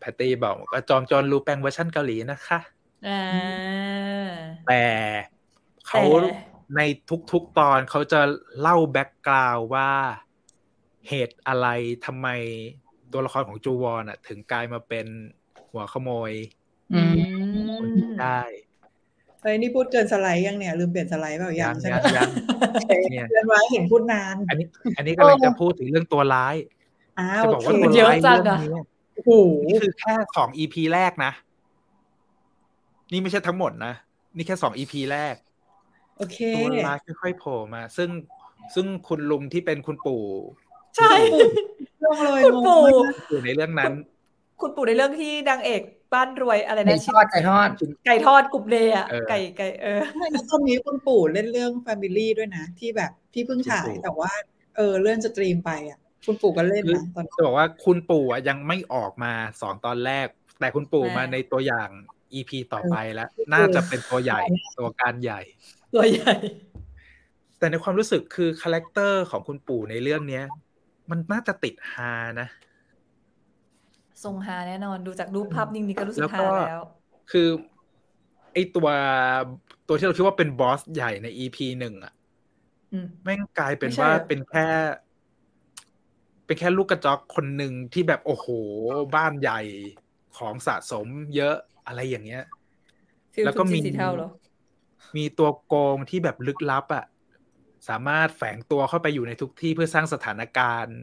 [0.01, 2.61] แพตตี้บอกว่าจอมโจรรูแปลงเวอร์ชันเกาหลีนะคะ
[3.09, 3.23] อ่า
[4.69, 4.85] แต่
[5.87, 6.33] เขาแต่
[6.77, 6.81] ใน
[7.33, 8.21] ทุกๆตอนเขาจะ
[8.61, 9.91] เล่าแบ็กกราวว่า
[11.09, 11.67] เหตุอะไร
[12.07, 12.29] ทำไม
[13.13, 15.07] ตัวละครของจูวอนอะ ถึงกลายมาเป็น
[15.71, 16.33] หัวขโมย
[16.93, 17.15] อืม
[17.79, 18.41] คนที่ได้
[19.43, 22.29] เฮ้ยนี่พูดเกินสไลด์ยังเนี่ยลืมเปลี่ยนสไลด์เปล่ายัยังงใช่ไหมยังยัง
[23.11, 24.67] เนี่ยเรียนไว้เห็นพูดนาน อันนี้
[24.97, 26.55] อันนี้กำลังจะพูดถึงเรื่องตัวร้าย
[27.19, 28.83] อ้าจะวบอกโอว่าเคตัวเยอะร้ายจัเรื่องงอะนี้
[29.15, 29.31] โอ้โห
[29.69, 31.33] นี่คือแค่สอง EP แรกนะ
[33.13, 33.93] นี่ไม่ใช่ทั้งหมดนะ
[34.37, 35.35] นี่แค่สอง EP แรก
[36.17, 38.11] โอเคตัวร้ายค่อยๆโผล่มา ซึ่ง
[38.75, 40.25] ซึ่งคุณลุงที่เป็นคุณปู่
[40.97, 41.13] ใช่
[42.05, 43.93] ลงเลยคุณปู่งงมากอยู่ในเรื่องนั้น
[44.61, 45.83] คุณปู่ในเรื่องที่นางเอก
[46.15, 47.69] บ้านรวยอะไรไก่นะทอดไก่ทอด
[48.07, 54.33] ไก่ทอดกรุบเดย์อะเออไก่ไก่เออไม่แล้วตอนนี้คุณปู่เล่นเรื่อง Family ด้วยนะ ที่แบบที่เพิ่งฉายคุณปู่แต่ว่า
[54.77, 60.27] เออเลื่อน stream ไปอะ คุณปู่ก็เล่นคือนะตอนจะบอกว่าคุณปู่อะยังไม่ออกมาสอนตอนแรก
[60.61, 61.89] แต่คุณปู่อ่ามมาในตัวอย่าง
[62.33, 64.41] EP ต่อไปแล้ว น่าจะเป็นตัวใหญ่
[64.79, 65.41] ตัวการใหญ่
[65.95, 66.35] ตัวใหญ่
[67.59, 70.45] แต่ในความรู้สึกคือ character ของคุณปู่ในเรื่องเนี้ย
[71.11, 72.49] มันน่าจะติดฮานะ
[74.25, 76.83] ทรงฮาแน่นอนดูจากรูปภาพนิ่งนี้ก็รู้สึกแล้วฮาก็แล้ว
[77.31, 77.49] คือ
[78.53, 78.89] ไอตัว
[79.89, 82.13] ตัวที่เราคิดว่าเป็นบอสใหญ่ในอีพีหนึ่งอะ
[82.93, 84.67] อืมแม่งกลายเป็นไม่ใช่ว่าเหรอเป็นแค่
[86.47, 88.47] เป็นแค่ลูกกระจอกคนหนึ่งที่แบบโอ้โห
[89.15, 89.61] บ้านใหญ่
[90.39, 91.07] ของสะสม
[91.37, 91.57] เยอะ
[91.87, 92.45] อะไรอย่างเงี้ย
[93.35, 94.31] ฟิลแล้วก็ทุกมีจีสีเทาเหรอ
[95.17, 97.05] มีตัวโกงที่แบบลึกลับอะ่ะ
[97.89, 100.99] สามารถแฝงตัวเข้าไปอยู่ในทุกที่เพื่อสร้างสถานการณ์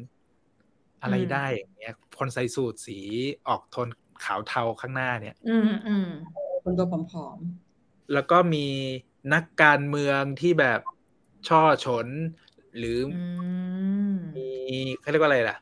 [1.02, 3.00] อะไรอืมได้อย่างเงี้ยคนใส่สูทสี
[3.48, 3.88] ออกโทน
[4.26, 6.06] ขาวเทาข้างหน้าเนี่ย อืมอืม
[6.64, 6.94] คนตัวผ
[7.26, 7.40] อม
[8.14, 8.66] แล้วก็มี
[9.34, 10.80] นักการเมืองที่แบบ
[11.48, 12.08] ช่อฉน
[12.78, 13.22] หรือออื
[14.12, 14.50] มมี
[15.00, 15.58] เขาเรียกว่าอะไรล่ะ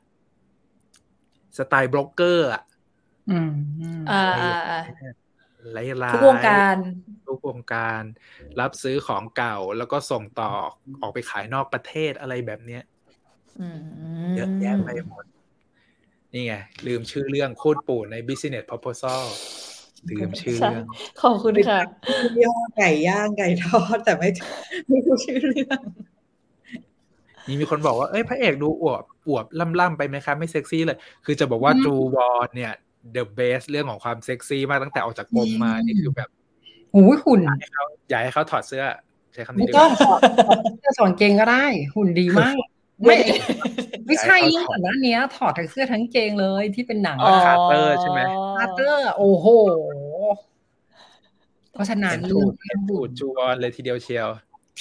[1.57, 2.63] สไตล์บล็อกเกอร์อะ
[3.27, 3.47] อืม
[3.79, 4.75] อืมอ่าอ่าอ่า
[5.71, 6.77] ไร้ลายทุกวงการ
[7.27, 8.03] ทุกวงการ
[8.59, 10.45] รับซื้อของเก่าแล้วก็ส่งต่อ
[11.01, 12.94] ออกไปขายนอกประเทศอะไรแบบเนี้ยอืม
[14.35, 15.23] เยอะแยะไปหมด
[16.33, 16.53] นี่ไง
[16.87, 19.21] ลืมชื่อเรื่องโคตรปู่ใน Business Proposal
[20.11, 20.85] ลืมชื่อใช่เรื่อง
[21.21, 24.29] ขอบคุณค่ะๆยี่ห้อไก่ย่างไก่ทอด แต่ไม่
[24.87, 25.79] ไม่รู้ชื่อเรื่อง
[27.47, 29.45] นี่มีคนบอกว่า เอ้ย พระเอกดูอวบอวบ
[29.79, 32.73] ล่ำๆไปไหมคะ ไม่เซ็กซี่เลย คือจะบอกว่าจูวอนเนี่ย
[33.15, 36.29] the best เรื่องของความเซ็กซี่มากตั้งแต่ออกจากกรมมา นี่คือแบบ
[36.93, 38.83] หูยหุ่นอยากให้เขาอยากให้เขาถอดเสื้อ
[39.33, 42.55] ใช้คำไม่นี้ดีกต้องว่าถอดถอดเสื้อสอนเกงก็ได้ หุ่นดีมาก
[43.03, 43.17] ไม่
[44.05, 48.19] ไม่ใช่เรื่องก่อนหน้านี้ถอดทั้งเสื้อทั้งเกงเลยที่เป็นหนังอ๋อคาร์เตอร์ใช่ไหม
[48.57, 49.47] อาร์เตอร์ โอ้โห
[51.73, 54.29] เพราะฉะนั้นเห็นเรื่ถูองดเห็นถูดจูวอนเลยทีเดียวเชียว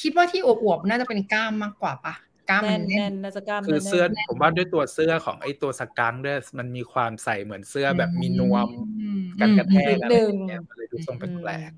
[0.03, 2.15] คิดว่าที่อวบๆน่าจะเป็นกล้ามมากกว่าปะ
[2.51, 8.69] กล้ามแน่มันนแน่แน่นนน่าจะกล้ามคือแน่นๆเสื้อผมว่าด้วยตัวเสื้อของไอ้ตัวสกังด้วยมันมีความใส่เหมือนเสื้อแบบมีนวม
[9.01, 11.71] อืมกันกระแทกนิดอะไรนึงอย่างเงี้ยมันเลยดูทรงแปลก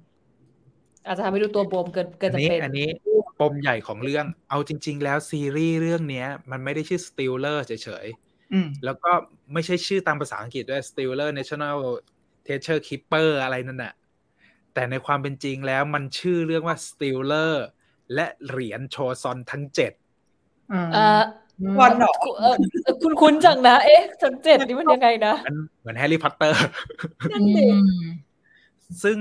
[1.07, 2.89] อาจจะทำให้ดูตัวบวมเกินๆเกินอันจะนี้เป็นอันนี้
[3.41, 7.72] ปมใหญ่ของเรื่อง เอาจริง ๆ แล้วซีรีส์เรื่องเนี้ยมันไม่ได้ชื่อ Stealer เฉ
[8.05, 8.07] ย
[8.53, 9.12] อืมๆแล้วก็
[9.53, 11.76] ไม่ใช่ชื่อตามภาษาอังกฤษด้วย Stealer National
[12.47, 13.95] Treasure Keeper อะไรนั่นน่ะ
[14.74, 17.53] แต่ในความเป็นจริงแล้วมันชื่อเรื่องว่า Stealer
[18.14, 19.93] และเหรียญโชซอนทั้งเจ็ด
[20.72, 21.22] อ่าเอ่อ
[21.80, 22.55] วันเหรอเอ่อ
[23.03, 26.61] คุณคุ้นๆจังนะ เอ๊ะจังเจ็ดนี่มันยังไงนะมันเหมือนแฮร์รี่พอตเตอร์
[27.32, 28.07] นั่นดิอืม
[29.03, 29.16] ซึ่ง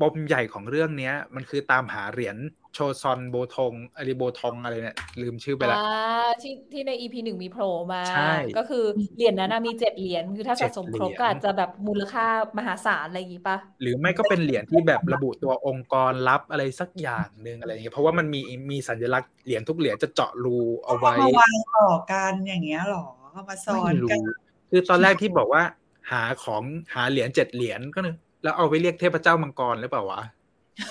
[0.00, 2.36] ปมใหญ่ของเรื่องเนี้ย มันคือตามหาเหรียญ
[2.74, 8.84] โชซอนโบทงอะไรโบทองอะไรเนี่ย ลืมชื่อไปละอ่าที่ที่ใน EP หนึ่งมีโผล่มาใช่ก็คือ
[9.16, 12.26] เหรียญนั้นนะมีเจ็ดเหรียญคือถ้าเจ็สะดสมครบเหรียญก็อาจจะแบบมูลค่า
[12.58, 18.40] มหาศาลอะไรอย่างงี้ปะหรือไม่ก็เป็นเหรียญที่แบบระบุตัวองค์กรลับอะไรสักอย่างหนึ่งอะไรอย่างเงี้ยเพราะว่ามันมี
[18.70, 24.34] มีสัญลักษณ์เหรียญทุกเหรียญจะเจาะรูเอาไว้เอามาวางต่อกันอย่างเงี้ยเหรอเอามาซ้อนไม่กันรู้
[24.70, 25.62] คือตอนแรกที่บอกว่า
[26.10, 26.62] หาของ
[26.94, 30.22] หาเหรียญเจ็ดเหรียญก็นึกแล้วเอาไปเรียกเทพเจ้ามังกรหรือเปล่าวะ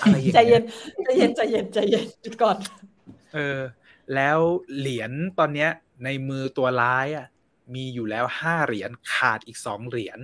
[0.00, 0.62] อะไรอย่างใจเย็เงี้ยน
[1.04, 2.56] ใจเย็นใจเย็นใจเย็นหยุดก่อน
[3.34, 3.58] เออ
[4.14, 4.38] แล้ว
[4.78, 5.70] เหรียญตอนเนี้ย
[6.04, 7.26] ในมือตัวร้ายอะ
[7.74, 10.18] มีอยู่แล้วห้าเหรียญขาดอีกสองเหรียญ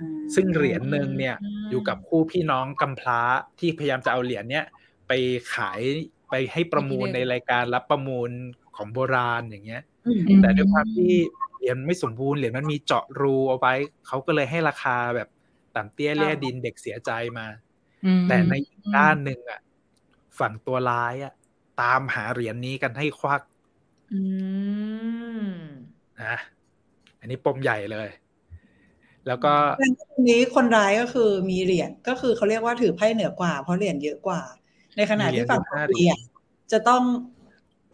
[0.00, 3.20] อ่าซึ่งเหรียญหนึ่งเนี่ยอืมอยู่กับคู่พี่น้องกำพร้า
[3.58, 4.64] ที่พยายามจะเอาเหรียญเนี้ย
[5.08, 5.12] ไป
[5.54, 5.80] ขาย
[6.30, 8.30] ไปให้ประมูลในรายการรับประมูล
[8.76, 11.12] ของโบราณอย่างเงี้ยอืมแต่ด้วยความที่
[11.56, 13.74] เหรียญไม่สมบูรณ์เหรียญมันมีเจาะรูเอาไว้
[14.06, 15.28] เขาก็เลยให้ราคาแบบ
[15.76, 17.69] ต่ำเตี้ยเลี่ยดินเด็กเสียใจมาอืม
[18.28, 19.60] แต่ในอีกด้านหนึ่งอะ
[20.38, 21.32] ฝั่งตัวร้ายอะ
[21.82, 23.40] ตามหาเหรียญนี้กันให้ควัก
[24.12, 24.20] อื
[25.44, 25.50] ม
[26.22, 26.36] นะ
[27.20, 28.08] อันนี้ปมใหญ่เลย
[29.26, 34.40] แล้วก็ดังนั้นตรงนี้คนร้ายก็คือมีเหรียญก็คือเขาเรียกว่าถือไพ่เหนือกว่า เพราะเหรียญเยอะกว่า
[34.96, 36.18] ในขณะที่ฝั่งคนเหรียญ
[36.72, 37.02] จะต้อง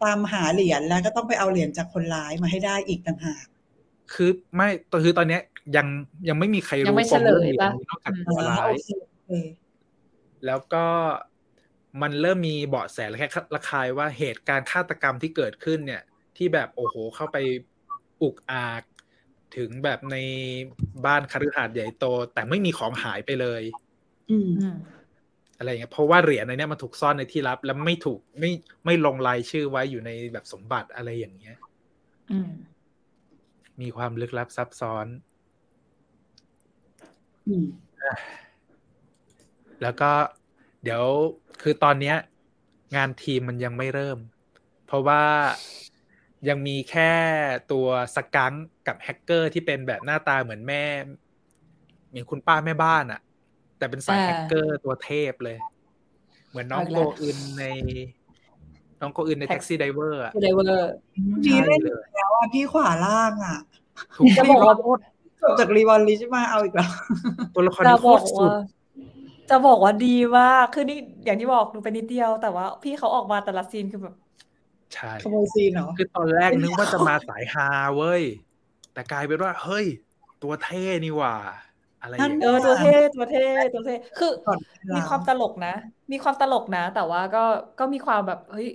[0.03, 3.45] ตามหาเหรียญแล้วก็ต้องไปเอาเหรียญจากคนร้ายมาให้ได้อีกต่างหาก
[4.13, 4.69] คือไม่
[5.03, 5.41] คือตอนเนี้ย
[5.75, 5.87] ยัง
[6.29, 9.31] ยังไม่มีใครยังรู้ไม่ปมเรื่องเฉลยนี้ปะนอกจากอืมตัวร้าโอยเคโอเค
[10.45, 10.85] แล้วก็
[12.01, 16.03] มันเริ่มมีเบาะแสและแค่ระคายว่าเหตุการณ์ฆาตกรรมที่เกิดขึ้นเนี่ย
[16.37, 17.37] ที่แบบโอ้โหเข้าไป
[18.21, 18.83] อุกอาจ
[19.57, 20.15] ถึงแบบใน
[21.05, 23.63] บ้านคฤหาสน์ใหญ่โต แต่ไม่มีของหายไปเลย
[24.31, 24.75] อืมอืม
[25.57, 28.51] อะไรอย่างเงี้ยเพราะว่าเหรียญในเนี้ยมันถูกซ่อนในที่ลับ แล้วไม่ถูกไม่
[28.85, 31.57] ไม่ลงรายชื่อไว้อยู่ในแบบสมบัติอะไรอย่างเงี้ย
[32.31, 32.51] อืม
[33.81, 35.07] มีความลึกลับซับซ้อน
[37.47, 37.65] อืม
[39.81, 40.11] แล้วก็
[40.83, 41.03] เดี๋ยว
[41.61, 42.15] คือตอนเนี้ย
[42.95, 44.17] งานทีมมันยังไม่เริ่ม
[44.87, 45.23] เพราะว่า
[46.49, 47.11] ยังมีแค่
[47.71, 50.83] ตัว Skunk กับแฮกเกอร์ที่เป็นแบบหน้าตาเหมือนแม่
[52.09, 53.21] เหมือนคุณป้าแม่บ้านอะ
[53.77, 55.57] แต่เป็นสายอ่าแฮกเกอร์ตัวเทพเลย
[56.49, 57.65] เหมือนน้องเอาอีกโกแล้วอึนใน
[59.01, 60.89] น้องโกอึนใน Taxi Driver อะคือ Driver
[61.45, 63.57] ดีใช่เล่นเลยแล้วอะพี่ขวาล่างอะ
[64.17, 64.77] ถูกจะที่บอกว่า
[65.41, 66.89] จบจากรีวอลลิชมาเอาอีกแล้ว
[67.55, 68.76] ตัวละครจะนี้โคบอกตรสุดว่า
[69.49, 74.15] จะบอกว่าดีมากคือนี่อย่างที่บอกดูไปนิดเดียว แต่ว่าพี่เขาออกมาแต่ละซีนคือแบบ
[74.93, 78.23] ใช่ขโมยซีนเหรอคือตอนแรกนึกว่าจะมาสายฮาเว้ย
[78.93, 79.85] แต่กลายเป็นว่า เฮ้ย
[80.43, 81.35] ตัวเท่นี่หว่า
[82.01, 84.59] อะไรอย่างเอเงี้ยอตัวเท่ตัวเท่ตัวเท่คือก่อน
[84.95, 85.75] มีความตลกนะ
[86.11, 87.43] มีความตลกนะ แต่ว่าก็
[87.79, 88.69] ก็มีความแบบเฮ้ย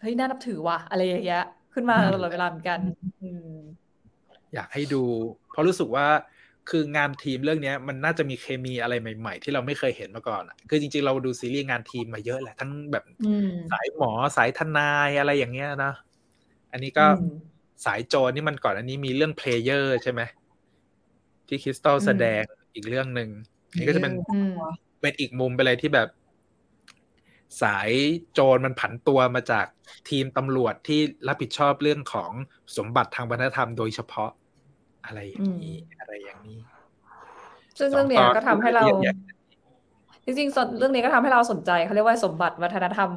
[0.00, 2.78] เฮ้ยน่านับถือว่ะอะไรอย่างเงี้ยขึ้นมาตลอดเวลาเหมือนกัน
[3.22, 3.56] อืม
[4.54, 5.02] อยากให้ดู
[5.50, 6.06] เพราะรู้สึกว่า
[6.70, 15.92] คืองานทีมเรื่องเนี้ยมันน่าจะมีเคมีอะไรใหม่ ๆ ที่เราไม่เคยเห็นมาก่อนอะคือจริง ๆ เราดูซีรีส์งานทีมมาเยอะแหละทั้งแบบอืมสายหมอสายทนายอะไรอย่างเงี้ยนะ
[16.72, 17.26] อันนี้ก็อืม
[17.84, 20.20] สายโจรนี่มันก่อนอันนี้มีเรื่องเพลเยอร์ใช่ไหม
[21.48, 22.42] ที่คริสตัลอืมแสดง
[22.74, 23.28] อีกเรื่องหนึ่ง
[23.76, 24.52] นี่ก็จะเป็นอืม
[25.00, 26.08] เป็นอีกมุมไปเลยที่แบบ
[27.62, 27.90] สาย
[28.32, 29.66] โจรมันผันตัวมาจาก
[30.10, 32.30] ทีมตำรวจที่รับผิดชอบเรื่องของ
[32.76, 34.30] สมบัติทางวัฒนธรรมโดยเฉพาะ
[35.04, 36.58] อะไรอย่างนี้อะไรอย่างนี้
[37.78, 39.16] ซึ่งเรื่องเนี้ยก็ทำให้เราสองตอน
[40.24, 43.10] จริงๆส่วนเรื่องนี้ก็ทำให้เราสนใจเขาเรียกว่าสมบัติวัฒนธรรม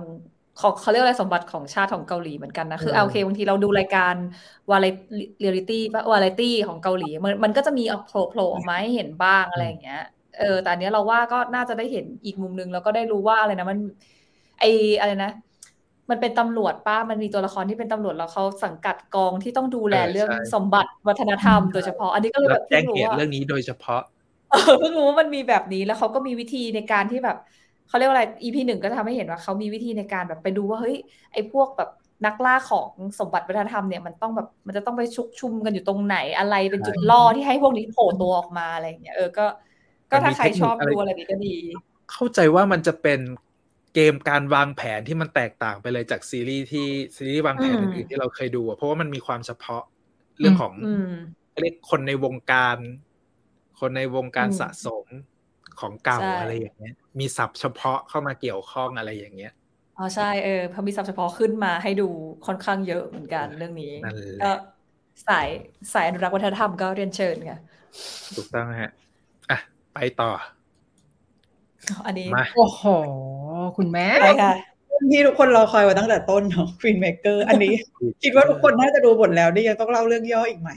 [0.62, 4.16] ของเขาเรียกอะไรสมบัติของชาติของเกาหลีเหมือนกันนะคือเอาโอเคบางทีเราดูรายการ
[4.72, 4.86] วาไร
[5.40, 10.02] เรียลิตี้ป่ะวาไรตี้ของเกาหลีมันมันก็จะมีออกโผล่โผล่ออกมาให้เห็นบ้างอะไรอย่างเงี้ย
[10.40, 13.80] เออแต่อันเนี้ยเราว่าก็น่าจะได้เห็นอีกมุมนึงแล้วก็ได้รู้ว่าอะไรนะมัน
[14.60, 14.64] ไอ
[15.00, 15.32] อะไรนะ
[16.10, 24.02] มันเป็นตำรวจป้ามันมีตัวละครที่เป็นตำรวจแล้วเขาสังกัดกองที่ต้องดูแลเออเรื่องใช่สมบัติวัฒนธรรมโดยเฉพาะ อันนี้ก็เลยแบรับแจ้งเหตุว่าเรื่องนี้โดยเฉพาะ
[24.52, 27.38] เออเพิ่งรู้ว่ามันมีแบบนี้แล้วเขาก็มีวิธีในการที่แบบ
[27.88, 30.98] เขาเรียกว่าอะไร EP หนึ่งก็ทำให้เห็นว่าเขามีวิธีในการแบบไปดูว่าเฮ้ย
[31.34, 31.90] ไอ้พวกแบบ
[32.26, 32.90] นักล่าของ
[33.20, 39.46] สมบัติวัฒนธรรมเนี่ยมันต้องแบบมันจะต้องไปชุกชุมกันอยู่ตรงไหนอะไรเป็นจุดล่อที่ให้พวกนี้โผล่ตัวออกมาอะไรอย่างเงี้ยเออก็
[40.12, 41.56] ก็ถ้าใครชอบดูอะไรนี้ก็ดี
[42.12, 43.20] เข้าใจว่ามันจะเป็น
[43.96, 49.84] เกมการวางแผนที่มันแตกต่างไปเลยจากซีรีส์ที่ซีรีส์วางแผนอืมอื่นๆที่เราเคยดูอะเพราะว่ามันมีความเฉพาะ
[50.40, 51.06] เรื่องของอืม
[51.62, 52.78] เรียกคนในวงการ
[53.80, 55.06] คนในวงการอืมสะสม
[55.80, 59.54] ของเก่าใช่อะไรอย่างเงี้ย มีศัพท์เฉพาะเข้ามาเกี่ยวข้องอะไรอย่างเงี้ย
[59.96, 62.04] อ๋อใช่เออพอมีศัพท์เฉพาะขึ้นมาให้ดู
[62.46, 64.46] ค่อนข้างเยอะเหมือนกันเรื่องนี้นั่นแหละก็
[65.26, 65.48] สาย
[65.94, 67.58] สายอนุรักษ์วัฒนธรรมก็เรียนเชิญค่ะ
[68.36, 68.92] ถูกต้องฮะ
[69.50, 69.58] อะ
[69.94, 70.32] ไปต่อ
[72.06, 72.84] อันนี้มาโอ้โห
[73.78, 74.54] คุณแม่ไปค่ะ
[75.12, 77.74] ที่ทุกคนรอคอยมาตั้งแต่ต้นเนาะ Queen Maker อันนี้
[78.24, 80.70] คิดว่าทุกคนน่าจะดูหมดแล้วนี่ยังต้องเล่าเรื่องย่ออีกไหม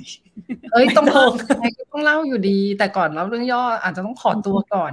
[0.72, 4.92] เอ้ยต้องไม่ต้องยังไงก็ต้องเล่าอยู่ดี แต่ก่อนเล่าเรื่องย่ออาจจะต้องขอตัวก่อน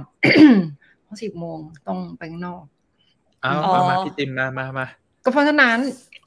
[1.04, 2.62] เพราะสิบโมงต้องไปข้างนอก
[3.42, 4.86] เอาอ๋อมามาพี่จิมมามามา
[5.24, 5.78] ก็เพราะฉะนั้น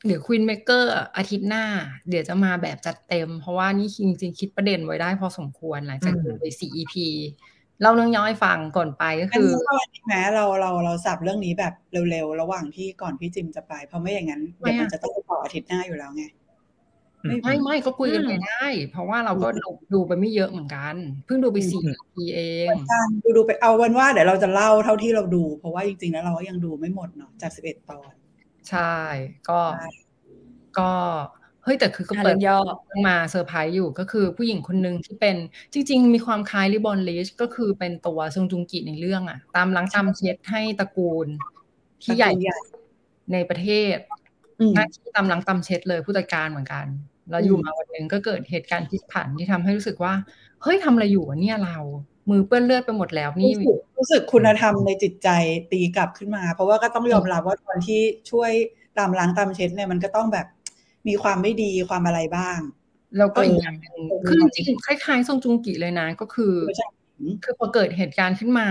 [0.05, 1.65] เดี๋ยวควีนเมเกอร์อาทิตย์หน้า
[2.09, 6.95] เดี๋ยวจะมาแบบจัดเต็ม เพราะว่านี่จริงๆ คิดประเด็นไว้ได้พอสมควรหลังจากดูไป 4 EP
[7.81, 11.73] เล่าเรื่องย่อให้ฟังก่อนไปก็อันคือนี้ก็อันนี้แม้เราเราเราสับเรื่องนี้แบบ
[12.11, 16.23] เร็วๆ ระหว่างที่ก่อนพี่จิมจะไป เพราะไม่อย่างนั้นเดี๋ยวมันจะต้องต่ออาทิตย์หน้าอยู่แล้วไง
[17.43, 28.11] ไม่ไม่ก็คุยกันไปได้ เพราะว่าเราก็ดูดูไปไม่เยอะเหมือนกัน เพิ่งดูไป4 EP เองการดูดูไปเอาวันว่าเดี๋ยวเราจะเล่าเท่าที่เราดู เพราะว่าจริงๆแล้วเราก็ยังดูไม่หมดเนาะจากสิบเอ็ดตอน
[28.69, 28.95] ใช่
[29.49, 29.89] ก็ใช่
[30.79, 30.91] ก็
[31.38, 32.59] เฮ้ยแต่คือก็อะเปิดเรื่องย่อ
[33.07, 35.35] มาเซอร์ไพรส์อยู่ก็คือผู้หญิงคนหนึ่งที่เป็น
[35.73, 41.27] จริง ๆ มีความคล้าย Reborn Rich ก็คือเป็นตัวซงจุงกิในเรื่องอะตามล้างตามเช็ดให้ตระกูล
[42.03, 42.59] ที่ใหญ่ตระกูลใหญ่
[43.33, 43.97] ในประเทศ
[44.59, 46.85] อืมหน้าที่ตามล้างตามเช็ดเลยผู้จัดการเหมือนกัน
[47.29, 50.13] แล้วอยู่มาวันหนึ่งก็เกิดเหตุการณ์พลิกผันที่ทำให้รู้สึกว่า
[50.63, 51.77] เฮ้ยทำอะไรอยู่วะเนี่ยเรา
[52.29, 55.29] มือเปื้อนเลือดไปหมดแล้วนี่รู้สึกรู้สึกคุณธรรมในจิตใจ
[55.71, 58.01] ตีกลับขึ้นมา เพราะว่าก็ต้องยอมรับว่าตอนที่
[58.31, 58.51] ช่วย
[58.97, 60.47] ตามล้างตามเช็ดเนี่ยมันก็ต้องแบบ
[61.07, 62.59] มีความไม่ดีความอะไรบ้าง
[63.17, 63.95] แล้วก็เอออีอีกอย่างหนึ่ง
[64.27, 66.87] คือจริงๆคล้ายๆทรงจุงกิเลยนะ ก็คือไม่ใช่
[67.43, 68.67] คือพอเกิดเหตุการณ์ขึ้นมา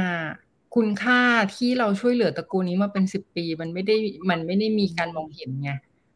[0.77, 1.21] คุณค่า
[1.57, 3.97] ที่เราช่วยเหลือตระกูลนี้มาเป็นสิบปี มันไม่ได้
[4.31, 5.71] มันไม่ได้มีการมองเห็นไง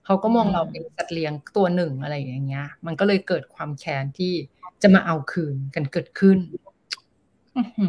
[0.05, 4.33] เขาก็มองเราเป็นสัตว์เลี้ยงตัวหนึ่งอะไรอย่างเงี้ย มันก็เลยเกิดความแค้นที่
[4.83, 6.39] จะมาเอาคืนกันเกิดขึ้น
[7.57, 7.89] อื้อหื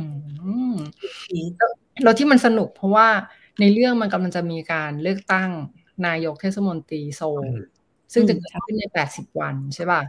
[0.74, 0.76] อ
[2.04, 3.08] แล้วที่มันสนุกเพราะว่า
[3.60, 5.50] ในเรื่องมันกำลังจะมีการเลือกตั้ง
[6.08, 7.73] นายกเทศมนตรีโซลอืม
[8.14, 10.02] ซึ่งจะเกิดขึ้นในแปดสิบวันใช่ป่ะ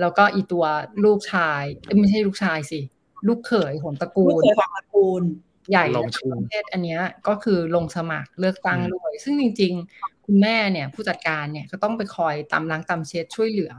[0.00, 0.64] แล้วก็อีตัว
[1.04, 2.80] ลูกชายเอ้ยไม่ใช่ลูกชายสิ
[3.28, 5.22] ลูกเขยของตระกูลูกลเคยของตระกูล
[5.70, 13.72] ใหญ่ลงชิงประเทศอันเนี้ยก็คือลงสมัครเลือกตั้งอืมด้วยซึ่งจริง ๆ คุณแม่เนี่ย ผู้จัดการเนี่ยก็ต้องไปคอยตามล้างตามเช็ดช่วยเหลือ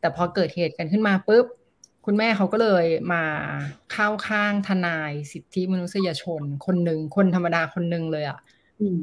[0.00, 1.46] แต่พอเกิดเหตุกันขึ้นมาปุ๊บ
[2.06, 3.24] คุณแม่เขาก็เลยมา
[3.92, 8.38] เข้าข้างทนายสิทธิมนุษยชน คนหนึ่งคนธรรมดาคนหนึ่งเลยอะ่ะ
[8.80, 8.98] อืม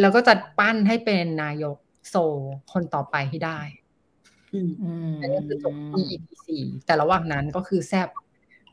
[0.00, 1.76] แล้วก็จะปั้นให้เป็นนายก
[2.08, 2.34] โซล
[2.72, 3.58] คนต่อไปให้ได้
[4.54, 8.08] อืมอืมอันนี้คือจบที่ EP สี่แต่ระหว่างนั้นก็คือแซบ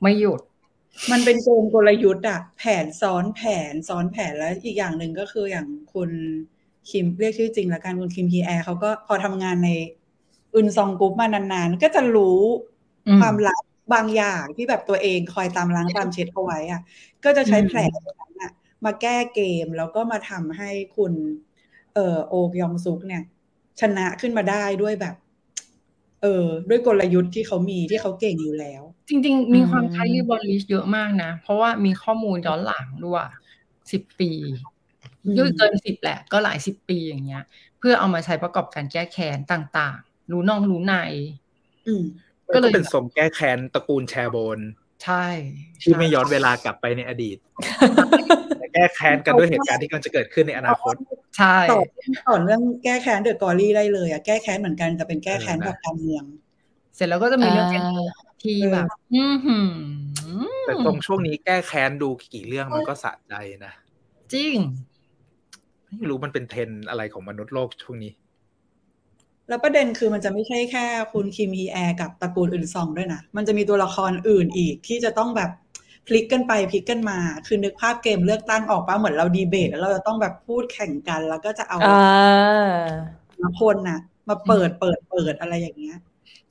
[0.02, 0.42] ไม่หยุด
[1.12, 6.10] มันเป็นเกมกลยุทธ์อะแผนซ้อนแผนซ้อนแผนแล้วอีกอย่างหนึ่งก็คืออย่างคุณ
[6.90, 9.70] คิมเรียกชื่อจริงแล้วกันคุณคิมพีแอร์เขาก็พอทำงานใน
[10.56, 12.40] อุนซองกรุ๊ปมานานๆ ก็จะรู้
[13.08, 13.64] อืมความลับ
[13.94, 16.82] บางอย่างที่แบบตัวเองคอยตามล้างตามเช็ดเอาไว้อะ
[17.24, 18.52] ก็จะใช้อืมแผนนั้นอะ
[18.86, 21.14] มาแก้เกมแล้วก็มาทำให้คุณ
[21.96, 23.24] เอ่อโอกยองซุกเนี่ย
[23.82, 25.16] ชนะขึ้นมาได้ด้วยแบบ
[26.22, 33.26] เออ ด้วยกลยุทธ์ที่เขามีที่เขาเก่งอยู่แล้ว จริง ๆ มีความอืมคล้ายรีบอลลิชเยอะมากนะ เพราะว่ามีข้อมูลย้อนหลังด้วย
[33.92, 34.32] สิบปี
[35.24, 37.44] อืมเยอะเกินสิบแหละ ก็หลายสิบปีอย่างเงี้ย
[37.80, 40.96] เพื่อเอามาใช้ประกอบการแก้แค้นต่างๆ รู้นอกรู้ใน
[41.88, 42.04] อืม
[42.54, 44.60] ก็เลยเป็นสมแก้แค้นตระกูลแชร์โบน
[45.04, 45.26] ใช่
[45.82, 47.38] ที่ไม่ย้อนเวลากลับไปในอดีต
[48.76, 50.96] แต่แก้แค้นกันด้วยเหตุการณ์ที่กำลังจะเกิดขึ้นในอนาคต
[51.38, 51.82] ใช่ต่อ
[52.28, 56.24] ต่อเรื่องแก้แค้นเดอะกอรี่ได้เลยอะแก้แค้นเหมือนกันแต่เป็นแก้แค้นแบบการเมือง
[56.96, 59.70] เสร็จแล้วก็จะมีเรื่องอ่าแก้แค้นที่แบบอือหือ
[60.68, 63.34] แต่ตรงช่วงนี้แก้แค้นดูกี่เรื่องมันก็สะใจ
[63.66, 63.74] นะ
[64.34, 64.56] จริง
[65.98, 68.12] ไม่รู้มันเป็นเทรนด์อะไรของมนุษย์โลกช่วงนี้
[69.50, 75.50] แล้วประเด็นคือมันจะไม่ใช่แค่ คุณคิมฮีแอร์กับตระกูลอุนซองด้วยนะ มันจะมีตัวละครอื่นอีกที่จะต้องแบบ
[76.08, 82.86] พลิกกันไปพลิกกันมา คือนึกภาพเกมเลือกตั้งออกปะเหมือนเราดีเบต แล้วเราจะต้องแบบพูดแข่งกัน แล้วก็จะเอาอ่า
[83.28, 84.00] แต่ละคนน่ะ
[84.30, 85.98] มาเปิดเปิดเปิดอะไรอย่างเงี้ย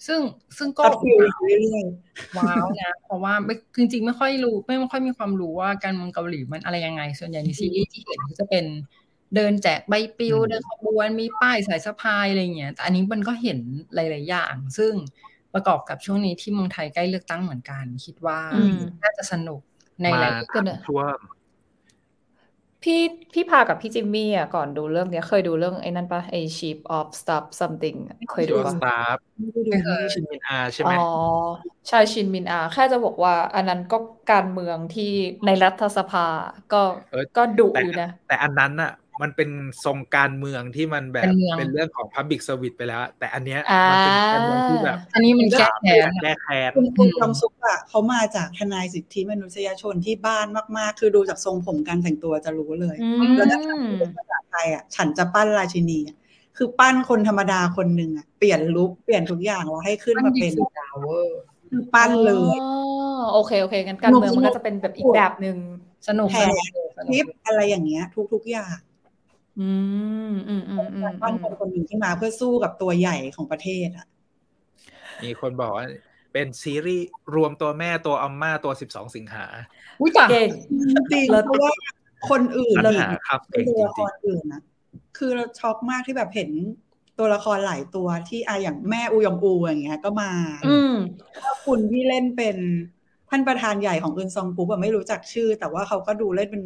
[0.06, 0.20] ซึ่ง
[0.56, 1.18] ซึ่งก็ก็ feel
[1.62, 1.84] เรื่อย
[2.36, 8.64] wow นะ เพราะว่าไม่จริง ๆ ไม่ค่อยรู้ไม่ไม่ค่อยมีความรู้ว่าการเมืองเกาหลีมันอะไรยังไง ส่วนใหญ่ในซีรีส์ที่เห็นก็จะเป็น
[9.34, 13.58] เดินแจกใบปลิวอืมเดินขบวนมีป้ายสายสะพายอะไรอย่างเงี้ยแต่อันนี้มันก็เห็น
[13.94, 14.92] หลาย ๆ อย่าง ซึ่ง
[15.54, 19.60] ประกอบกับช่วงนี้ที่เมืองไทยใกล้เลือกตั้งเหมือนกัน คิดว่าอืมน่าจะสนุก
[20.02, 21.16] ในหมาลายก็เนี่ยช่วง
[22.82, 23.00] พี่
[23.34, 31.06] พี่พากับพี่จิมมี่อะก่อนดูเรื่องเนี้ย เคยดูเรื่องไอ้นั่นปะไอ้ Chief of Staff something อะเคยดูช่วงปะสตาฟๆไม่ได้ดูไม่ได้ชิดูนมินอาใช่ไหมอ๋อ
[31.88, 33.96] ใช่ชินมินอา แค่จะบอกว่าอันนั้นก็
[34.32, 35.12] การเมืองที่
[35.46, 36.26] ในรัฐสภา
[36.72, 38.92] ก็เออก็ดุแต่อยู่นะ แต่อันนั้นน่ะ
[39.22, 39.50] มันเป็น
[39.84, 50.46] ทรงการเมืองที่มันแบบเป็นเมืองเป็นเรื่องของ Public Service ไปแล้ว แต่อันเนี้ยอ่ามัมันเป็นการเมืองที่แบบ อันนี้มันแก้แค้นแก้แค้นคุณคุณยองซุกอะเขามาจากทนายสิทธิมนุษยชนที่บ้าน
[50.76, 56.16] มากๆ คือดูจากทรงผมการแต่งตัวจะรู้เลยอืแล้วถ้ามเป็นภาษาไทยอะฉันจะปั้นราชินีอะ
[56.56, 61.40] คือปั้นคนธรรมดาคนหนึ่งอะเปลี่ยนลุคเปลี่ยนทุกอย่างแล้วให้ขึ้นมันมาดีเป็นสุดดาวเวอร์
[61.70, 65.56] คือปั้นเลยอ๋อโอเคโอเคงั้นการเมืองมันก็จะเป็นแบบอีกแบบหนึ่ง
[66.08, 68.74] สนุกแผสนนุกสคลินุปกอะไรอย่างเงี้ย ทุกๆอย่าง
[69.60, 69.70] อื
[70.30, 74.06] มอืมอืมอืมปั้นคนคนหนึ่งที่มาเพื่อสู้กับตัวใหญ่ของประเทศอะ
[75.22, 75.86] มีคนบอกว่า
[76.32, 79.46] เป็นซีรีส์รวมตัวแม่ตัวอัมม่าตัว12สิงหา
[80.00, 80.50] อุ้ยจ้ะเก่ง
[81.12, 81.72] จริงเพราะว่า
[82.30, 84.62] คนอื่นสรรเราหาครับเป็เก่นงตัวจละคริงรอื่นนะ
[85.18, 86.50] คือเราช็อกมากที่แบบเห็น
[87.18, 90.30] ตัวละครหลายตัวที่อะอย่างแม่อูยองอูอย่างเงี้ย ก็มา
[90.66, 90.94] อืม
[91.42, 92.56] ถ้าคุณที่เล่นเป็น
[93.34, 96.62] ท่านประธานใหญ่ของอึนซองปุ๊บอะไม่รู้จักชื่อ แต่ว่าเขาก็ดูเล่นเป็น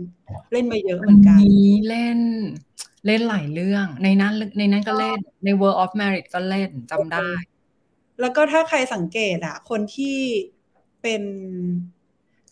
[0.53, 2.19] เล่นมาเยอะเหมือนกันนี้เล่น
[3.07, 7.29] เล่นหลายเรื่อง ในนั้นในนั้นก็เล่นใน World of Merit ก็เล่นจำได้
[8.21, 10.17] แล้วก็ถ้าใครสังเกตอะคนที่
[11.03, 11.23] เป็น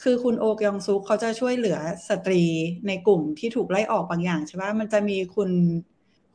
[0.02, 2.42] คือคุณโอกยองซุกเขาจะช่วยเหลือสตรี
[2.86, 5.50] ในกลุ่มที่ถูกไล่ออกบางอย่างใช่ปะมันจะมีคุณ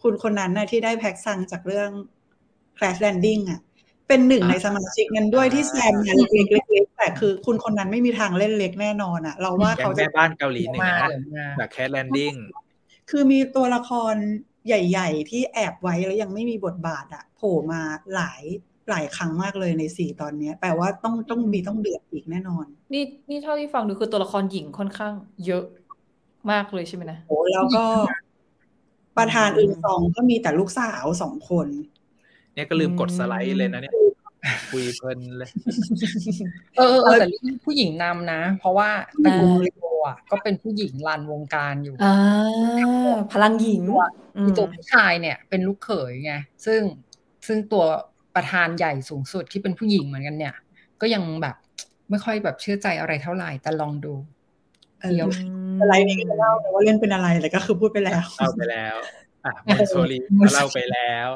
[0.01, 1.89] คุณคนนั้นนะที่ได้แพ็กซังจากเรื่อง
[2.77, 3.61] Crash Landing อะ
[4.11, 12.33] เป็นหนึ่งในสมาชิกนั้นด้วยที่แซมงานเล็กๆแต่คือคุณคนนั้นไม่มีทางเล่นเล็กแน่นอนอะเราว่าแก๊งเขาจะแม่บ้านเกาหลีเหนือมาเหรอมาจากแคทแลนดิ้ง
[13.09, 14.15] คือมีตัวละคร
[14.67, 17.81] ใหญ่ ๆ ที่แอบไว้แล้วยังไม่มีบทบาทอะโผล่มา
[18.15, 18.41] หลาย
[18.89, 25.13] หลายครั้งมากเลยในสี่ตอนเนี้ยแปลว่าต้องต้องมีต้องเดือดอีกแน่นอน นี่นี่เท่าที่ฟังดูคือตัวละครหญิงค่อนข้าง
[25.45, 25.65] เยอะ
[26.51, 27.85] มากเลยใช่ไหมนะโอ้แล้วก็
[29.17, 31.67] ประธานอึนซองก็มีแต่ลูกสาวสองคน
[32.55, 33.93] เนี่ยก็ลืมกดสไลด์เลยนะเนี่ย
[34.69, 35.49] คุยเพลินเลย
[36.77, 38.89] เออเออเออแต่เรื่องผู้หญิงนำนะ เพราะว่า
[39.23, 42.15] ตระกูลริโออะก็เป็นผู้หญิงรันวงการอยู่อ่า
[43.33, 43.81] พลังหญิง
[44.37, 46.33] อืมตัวผู้ชายเนี่ย เป็นลูกเขยไง
[46.65, 46.81] ซึ่ง
[47.47, 47.83] ซึ่งตัว
[48.35, 50.55] ประธานใหญ่สูงสุดที่เป็นผู้หญิงเหมือนกันเนี่ย
[51.01, 51.55] ก็ยังแบบ
[52.09, 54.13] ไม่ค่อยแบบเชื่อใจอะไรเท่าไหร่แต่ลองดู
[54.99, 55.29] เออเดี๋ยว
[55.81, 58.95] อะไรนี่ก็จะเล่าแต่ว่าเล่นเป็นอะไรแต่ก็คือพูดไปแล้วเล่าไปแล้ว
[59.45, 61.27] อะมอนโซลีก็เล่าไปแล้ว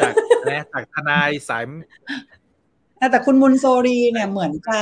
[0.00, 1.64] จากแม่จากทนายสาย
[3.10, 4.78] แต่คุณมุนโซรีเนี่ยเหมือนจะ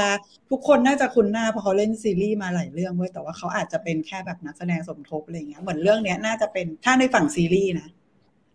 [0.51, 7.89] ทุกคนน่าจะคุ้นหน้าเพราะเขาเล่นซีรีส์มาหลายเรื่องเว้ยแต่ว่าเขาอาจจะเป็นแค่แบบนักแสดงสมทบอะไรเงี้ยเหมือนเรื่องเนี้ยน่าจะเป็นถ้าในฝั่งซีรีส์นะ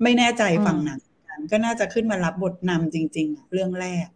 [0.03, 0.99] ไม่แน่ใจฝั่งหนัง
[1.51, 4.07] ก็น่าจะขึ้นมารับบทนำจริง ๆอะเรื่องแรก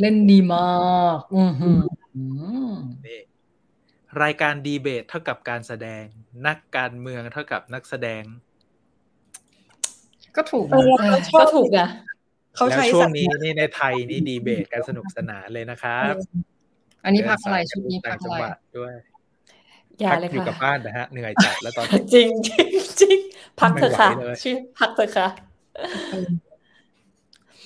[0.00, 1.80] เล่นดีมากอือหือ
[2.14, 2.22] อื
[2.70, 2.72] ม
[3.06, 3.20] นี่
[4.22, 6.04] รายการดีเบตเท่ากับการแสดง
[6.46, 8.22] นักการเมืองเท่ากับนักแสดง
[10.36, 11.88] ก็ถูกเอนะอเออก็ถูกนะ
[12.56, 16.14] เขาแล้วใช้ช่วสังญนี้ญานี่ในไทยนี่ดีเบตกันสนุกสนานเลยนะครับ
[17.04, 18.92] อันนี้พักอะไรชุดนี้ต่าพังกจัอะงไรหวัดด้วย
[20.00, 22.68] อย่าพักเลยอยู่ค่ะกับบ้านนะฮะเหนื่อยจัดแล้วตอนจนี้ริงจริง
[23.00, 23.18] จริง
[23.60, 25.28] พักเถอะค่ะไม่ไหวเลยชื่อพักเถอะค่ะ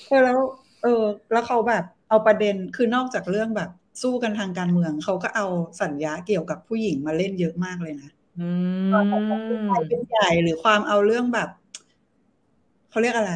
[0.09, 0.39] เออแล้ว
[0.83, 1.03] เออ
[1.33, 3.71] แล้วเขาแบบเอาประเด็นคือนอกจากเรื่องแบบ
[4.03, 5.47] สู้กันทางการเมืองเขาก็เอา
[5.83, 8.49] สัญญาเกี่ยวกับผู้หญิงมาเล่นเยอะมากเลยนะอื
[8.91, 8.93] ม
[9.67, 11.49] ใครเป็นใหญ่หรือความเอาเรื่องแบบ
[12.95, 13.35] เขาเรียกอะไร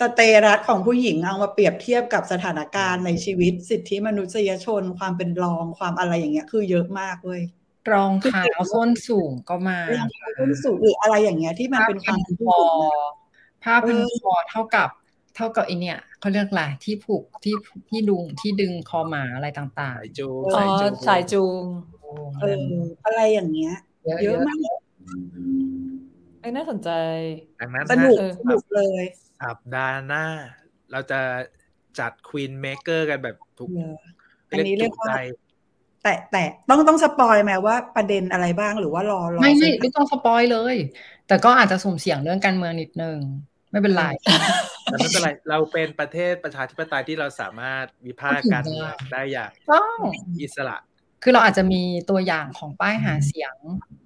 [0.00, 7.42] สเตรัสของผู้หญิงเอามาเปรียบเทียบกับสถานการณ์ในชีวิต สิทธิมนุษยชน ความเป็นรองความอะไรอย่างเงี้ย คือเยอะมากเว้ย
[7.92, 13.10] รองเท้าส้นสูงก็มารองความเป็นสูงหรืออะไรอย่างเงี้ยที่มันเป็นความเป็นคผู้อหญิงนะ
[13.64, 14.88] ผ้าพันคอเท่ากับ
[15.36, 17.54] เท่ากับไอเนี่ยเขาเรียกอะไรที่ผูกที่
[17.90, 22.10] ที่ดุงที่ดึงคอหมาอะไรต่างสายจูงอ๋อสายจูงสายจูงๆโอ้
[22.40, 23.74] เอออะไรอย่างเงี้ย
[24.22, 24.58] เยอะมาก
[26.48, 26.90] ไอ้ยน่าสนใจ
[27.60, 29.04] ดังนั้นสนุกเออสนุกเลย
[29.42, 30.24] สัปดาห์หน้า
[30.92, 31.20] เราจะ
[31.98, 33.96] จัด Queenmaker กันแบบทุกเออ
[34.50, 35.14] อันนี้เรียกว่าใจ
[36.02, 40.76] แต่แต่ต้องต้อง spoil ไหมว่าประเด็นอะไรบ้างหรือว่ารอรอไม่ไม่เสร็จไม่ต้อง spoil เลย
[41.28, 43.18] แต่ก็อาจจะสุ่มเสี่ยงเรื่องการเมืองนิดนึง
[43.70, 44.04] ไม่เป็นไร
[44.84, 49.98] แต่ไม่เป็นไร เราเป็นประเทศประชาธิปไตยที่เราสามารถวิพากษ์การเมืองได้อย่างต้อง
[50.40, 50.76] อิสระ
[51.22, 53.54] คือเราอาจจะมีตัวอย่างของป้ายหาเสียง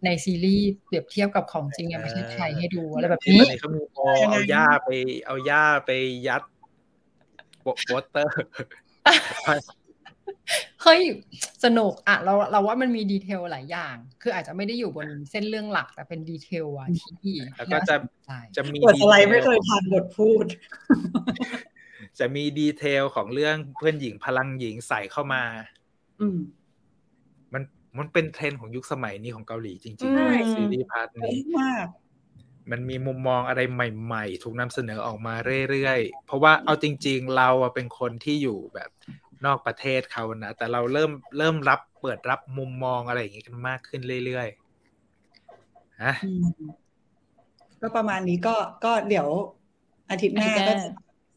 [0.05, 4.01] ในซีรีส์เปรียบเทียบกับของจริงในประเทศไทยให้ดูอะไรแบบที่นี้ตอนนี้เขามีโอ
[4.31, 4.91] เอาหญ้าไป
[5.27, 5.91] เอาหญ้าไป
[6.29, 6.43] ยัด
[7.61, 8.37] โปโปสเตอร์
[10.83, 11.01] เฮ้ย
[11.65, 16.89] สนุกอะเราเราว่ามันมี detail หลายอย่าง คืออาจจะไม่ได้อยู่บนเส้นเรื่องหลักแต่เป็น detail อะ
[17.23, 20.47] ที่แล้วก็จะน่าสนใจจะมีเปิดอะไร detail ไม่เคยทันบทพูด
[22.19, 25.43] จะมี detail ของเรื่องเพื่อนหญิงพลังหญิงใส่เข้ามา
[26.21, 26.39] อืม
[27.97, 31.87] มันมันเป็นเทรนด์ของยุคสมัยนี้ของเกาหลีจริงอืมๆซีรีส์ part เนี้ยอะมาก
[32.71, 35.35] มันมีมุมมองอะไรใหม่ ๆ ถูกนำเสนอออกมา
[35.71, 38.91] เรื่อยๆ เพราะว่าเอาจริง ๆ เราอะเป็นคนที่อยู่แบบ
[39.45, 46.45] นอกประเทศเขานะ แต่เราเริ่มเริ่มรับเปิดรับมุมมองอะไรอย่างงี้กันมากขึ้นเรื่อยๆฮะอืม
[47.81, 49.29] ก็ประมาณนี้ก็ก็เดี๋ยว
[50.11, 50.91] อาทิตย์หน้าอาทิตย์หก็น้าจะ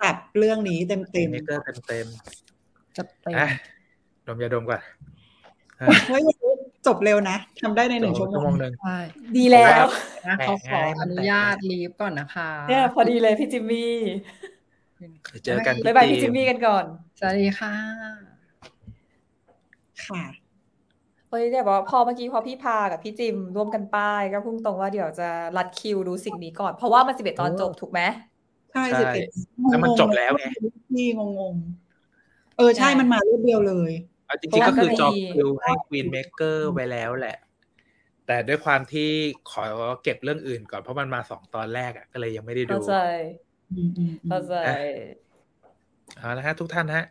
[0.04, 2.08] ตัดเรื่องนี้เต็มเต็มเมเกอร์เต็ม
[2.98, 3.48] จะเป็นๆอะ
[4.28, 5.15] ดมยาดมก่อนอะ
[5.80, 6.24] เฮ้ย
[6.88, 8.98] จบเร็วนะทำได้ในหนึ่งชั่วโมงหนึ่งใช่
[9.38, 9.86] ดีแล้ว
[10.28, 13.96] นะเขาขอแหม่อนุญาตลีฟก่อนนะคะเนี่ยพอดีเลยพี่จิมมี่
[15.46, 16.86] เจอกันที่บ๊ายบายพี่จีจิมมี่กันก่อน
[17.20, 17.74] สวัสดีค่ะ
[20.06, 20.24] ค่ะ
[21.30, 28.02] เฮ้ยเดี๋ยวบอกว่าพอเมื่อกี้พอพี่พากับพี่จิมร่วมกันป้ายก็พุ่งตรงว่าเดี๋ยวจะรัดคิวดูสิ่งนี้ก่อน เพราะว่ามันสิบเอ็ดตอนจบถูกไหม
[28.72, 29.28] ใช่ใช่สิบเอ็ด
[29.70, 30.46] แล้วมันจบแล้วไง
[30.92, 37.38] พี่งงงๆเออใช่มันมารวดเดียวเลยเอา จริงๆก็คือเพราะว่าจองก็ดีคิวให้ควีนเมเกอร์ไว้แล้วแหละ
[38.28, 39.10] แต่ด้วยความที่
[39.52, 39.64] ขอ
[40.04, 42.98] เก็บเรื่องอื่นก่อนเพราะมันมาสองตอนแรกอะก็เลยยังไม่ได้ดูเข้าใจ
[43.72, 44.56] อืมอืมอืมเข้าใจ
[46.18, 47.04] เอาละฮะ ทุกท่านฮะ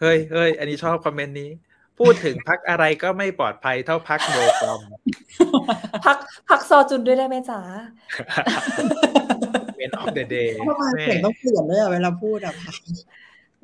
[0.00, 1.50] เฮ้ยเฮ้ยอันนี้ชอบ comment นี้
[1.98, 4.80] พูดถึงพักอะไรก็ไม่ปลอดภัยเท่าพัคโบกอม
[6.06, 6.16] พัค
[6.48, 7.60] พัคซอจุนด้วยได้ไหมจ๊ะ
[9.76, 12.72] win of the day ทำไมเสียงต้องเปลี่ยนด้วยอะเวลาพูดอะค่ะ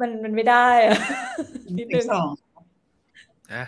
[0.02, 0.96] มันมันไม่ได้อะ
[1.78, 2.28] นิดอีนึกงสอง
[3.54, 3.64] นะ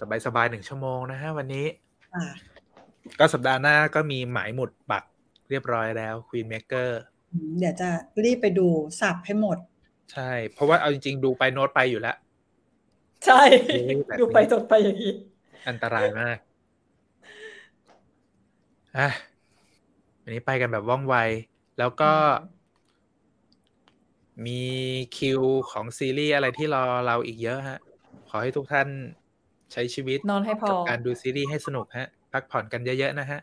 [0.00, 1.66] สบายสบายๆหนึ่งชั่วโมงนะฮะวันนี้
[2.14, 2.24] อ่า
[3.18, 5.04] ก็สัปดาห์หน้าก็มีหมายหมุดปัก
[5.50, 7.00] เรียบร้อยแล้วควีนเมเกอร์
[7.32, 7.88] อืมเดี๋ยวจะ
[8.24, 8.66] รีบไปดู
[9.00, 9.58] สับให้หมด
[10.12, 12.16] ใช่ เพราะว่าเอาจริงๆ ดูไปโน้ตไปอยู่แล้ว
[13.26, 15.14] ใช่เฮ้ยแบบนี้ดูไปจดไปอย่างนี้
[15.68, 16.38] อันตรายมาก
[18.96, 19.08] อะ
[20.22, 21.16] วันนี้ไปกันแบบว่องไว
[21.78, 22.10] แล้วก็
[24.46, 24.60] มี
[25.16, 27.78] คิวของซีรีส์อะไรที่รอเราอีกเยอะฮะ
[28.28, 28.88] ขอให้ทุกท่าน
[29.72, 33.40] ใช้ชีวิตนอนให้พอกับการดูซีรีส์ให้สนุกฮะ พักผ่อนกันเยอะๆนะฮะ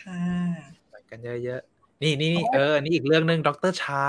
[0.00, 0.22] ค่ะ
[0.92, 4.04] พักกันเยอะๆ นี่นี่นี่เออ นี่อีกเรื่องหนึ่งดรชา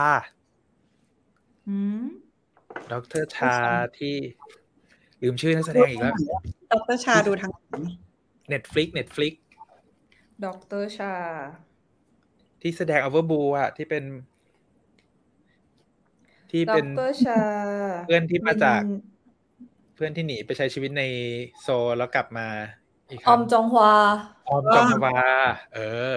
[1.67, 2.03] อืม
[2.91, 3.53] ดรชา
[3.97, 4.15] ที่
[5.21, 6.15] ลืมชื่อนักแสดงอีกแล้ว
[6.71, 7.75] ดรชาดูทางไหน
[8.53, 9.33] Netflix Netflix
[10.45, 11.13] ดอกเตอร์ชา
[12.61, 14.03] ที่แสดง Overbu อะที่เป็น
[16.51, 17.41] ที่ดอเป็นกเตอร์ชา
[18.05, 18.91] เพื่อนที่มาจากเป็น
[19.95, 21.03] เพื่อนที่หนีไปใช้ชีวิตใน
[21.61, 22.47] โซลแล้วกลับมา
[23.09, 23.93] อีกคออรั้มงจองฮวา
[24.47, 25.15] ออมจองฮวา
[25.75, 25.79] เอ
[26.13, 26.15] อ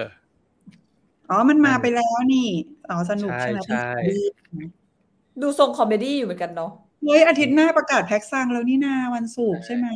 [1.29, 2.49] อ๋อ มันมาไปแล้วนี่
[2.89, 4.23] อ๋อ สนุกใช่ใช่ไหมใช่พี่
[5.41, 6.71] ดูทรงคอมเมดี้อยู่เหมือนกันเนาะ
[7.03, 9.87] เฮ้ยอาทิตย์หน้าประกาศแพ็กซังแล้วนี่นาวันศุกร์ใช่ไหม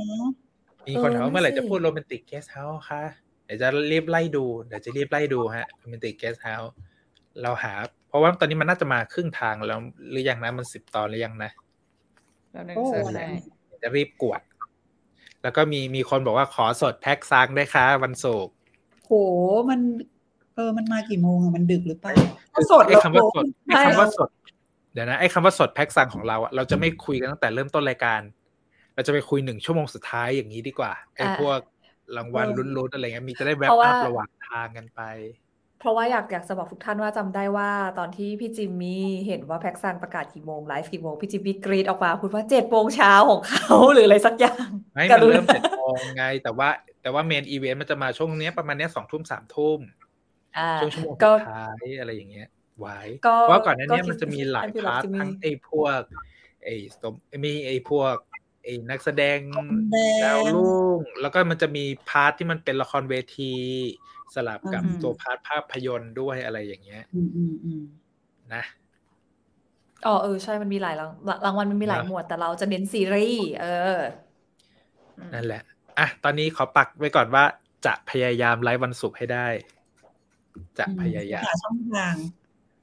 [0.87, 3.01] มีคนถามว่าเมื่อไหร่เออจะสิพูดโรแมนติกเกสเฮาส์คะ
[3.45, 6.71] เดี๋ยวจะรีบไล่ดู เดี๋ยวจะรีบไล่ดูฮะโรแมนติกเกสเฮาส์
[7.41, 7.73] เราหา
[8.07, 9.79] เพราะว่าตอนนี้มันน่าจะมาครึ่งทางแล้ว
[10.11, 11.51] หรือยังนะมันสิบตอนหรือยังนะ
[12.51, 13.37] แล้วนึงโอ้เสิร์ชนั่นแหให้
[13.73, 14.41] ละจะรีบกวด
[15.43, 18.53] แล้วก็มีมีคนบอกว่าขอสดแพ็กซังได้ค่ะวันศุกร์
[19.05, 19.11] โห
[19.69, 19.79] มัน
[20.55, 22.13] เออมันมากี่โมงอะมันดึกหรือเปล่า
[22.53, 24.29] ถ้าสดไอ้คำว่าสดไอ้ใช่คำว่าสด
[24.93, 28.21] เดี๋ยวนะไอ้คำว่าสดแพ็กซังของเราอะเราจะไม่คุยกันตั้งแต่เริ่มต้นรายการ
[28.95, 31.59] เราจะไปคุยหนึ่งชั่วโมงสุดท้ายอย่างนี้ดีกว่าไอ้พวก
[32.17, 35.01] รางวัลลุ้นๆอะไรเงี้ยมีจะได้แวบอัพระหว่างทางกันไป
[35.79, 37.69] เพราะว่าอยากอยากจะบอกทุกท่านว่าจำได้ว่า
[37.99, 46.69] ตอนที่พี่จิมมี่เห็นว่าแพ็กซันประกาศกี่โมงไลฟ์กี่โมงพี่จิมมี่กรีดออกมาพูดว่าเจ็ดโมงเช้าของเขาหรืออะไรสักอย่างไม่กมันรุเริ่มณาเจ็ดโมงไง แต่ว่า
[47.01, 49.79] แต่ว่าเมนอีเวนต์มันจะมาช่วงเนี้ยประมาณเนี้ยสองทุ่มสามทุ่ม
[50.57, 52.47] อ่าช่วงชั่วโมงก็สุดท้ายอะไรอย่างเงี้ย
[52.79, 56.01] ไว้ก็เพราะว่าก่อนหน้าเนี้ยก็คิดมันจะมีหลายให้พี่พาร์ทรักจิมมี่ทั้งไอ้พวก
[56.63, 57.13] ไอ้สม
[57.43, 58.15] มีไอ้พวก
[58.63, 59.39] ไอ้นักแสดง
[59.91, 63.53] แดดาวงรุ่งแล้วก็มันจะมี part ที่มันเป็นละครเวที
[64.35, 67.81] สลับกับอืมตัว part ภาพยนตร์ด้วยอะไรอย่างเงี้ยอืมอืมอืม
[68.51, 68.63] นะ
[70.05, 71.09] อ๋อเออใช่มันมีหลายราง
[71.45, 73.65] รางวัลมันมีหลายเนอะหมวดแต่เราจะเน้นซีรีส์เออ
[75.17, 75.61] อืมนั่นแหละ
[75.99, 77.43] อะตอนนี้ขอปักไว้ก่อนว่า
[77.85, 79.47] จะพยายามไลฟ์วันศุกร์ให้ได้
[80.79, 82.15] จะพยายามหาช่องทาง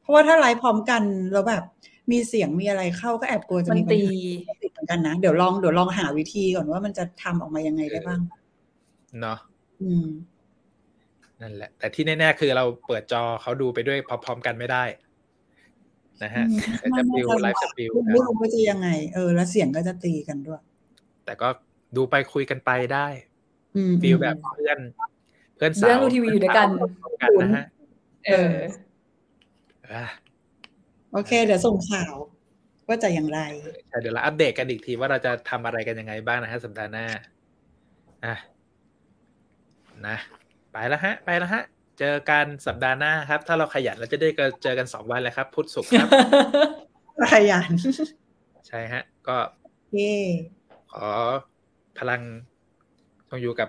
[0.01, 1.63] เพราะว่าถ้าไลฟ์พร้อมกันแล้วแบบ
[2.13, 4.11] มีเสียงมีอะไรเข้าก็แอบกลัวจะมันมีปัญตีหา
[4.61, 8.21] ติดเหมือนกันนะเดี๋ยวลองเดี๋ยวลองหาวิธีก่อนว่ามันจะทำออกมายังไงได้บ้าง
[9.21, 9.39] เนาะ
[9.81, 10.05] อืม
[11.45, 14.85] นั่นแหละ แต่ที่แน่ๆคือเราเปิดจอเขาดูไปด้วยพร้อมๆกันไม่ได้
[16.23, 20.61] นะฮะอืมแต่จะปิวไลฟ์สปิวไม่รู้ว่าจะยังไง เออ แล้วเสียงก็จะตีกันด้วย
[21.25, 21.49] แต่ก็
[21.97, 23.07] ดูไปคุยกันไปได้
[23.77, 24.79] อืมฟีลแบบเพื่อน
[25.57, 26.69] เพื่อนสาวเรื่องดูทีวีอยู่ด้วยกัน
[27.23, 27.65] กันนะฮะ
[28.27, 28.55] เออ
[29.93, 30.05] อะ
[31.13, 32.15] โอเค เดี๋ยวส่งข่าว
[32.89, 33.41] ว่าจะอย่างไร
[33.89, 37.07] ใช่เดี๋ยวเราอัปเดตกันอีกทีว่าเราจะทำอะไรกันยังไงบ้างนะฮะสัปดาห์หน้า
[38.25, 38.35] อะ
[40.07, 40.17] นะ
[40.75, 41.63] ไปแล้วฮะ ไปแล้วฮะ
[41.99, 44.29] เจอกันสัปดาห์หน้าครับ ถ้าเราขยันเราจะได้
[44.63, 46.11] เจอกันสองวันแล้วครับ พุธศุกร์ครับ
[47.33, 47.73] ขยัน
[48.69, 49.37] ใช่ฮะ ก็
[49.93, 50.15] เย่
[50.93, 51.07] ขอ
[51.99, 52.23] พลัง
[53.31, 53.69] จงอยู่กับ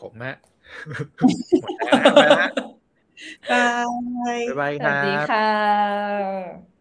[0.00, 0.36] ผมฮะ
[1.60, 2.50] หมดแล้วนะไปแล้วฮะ
[3.50, 3.60] บา
[4.38, 6.75] ยบ๊ายบายสควัสรัดีบค่ะ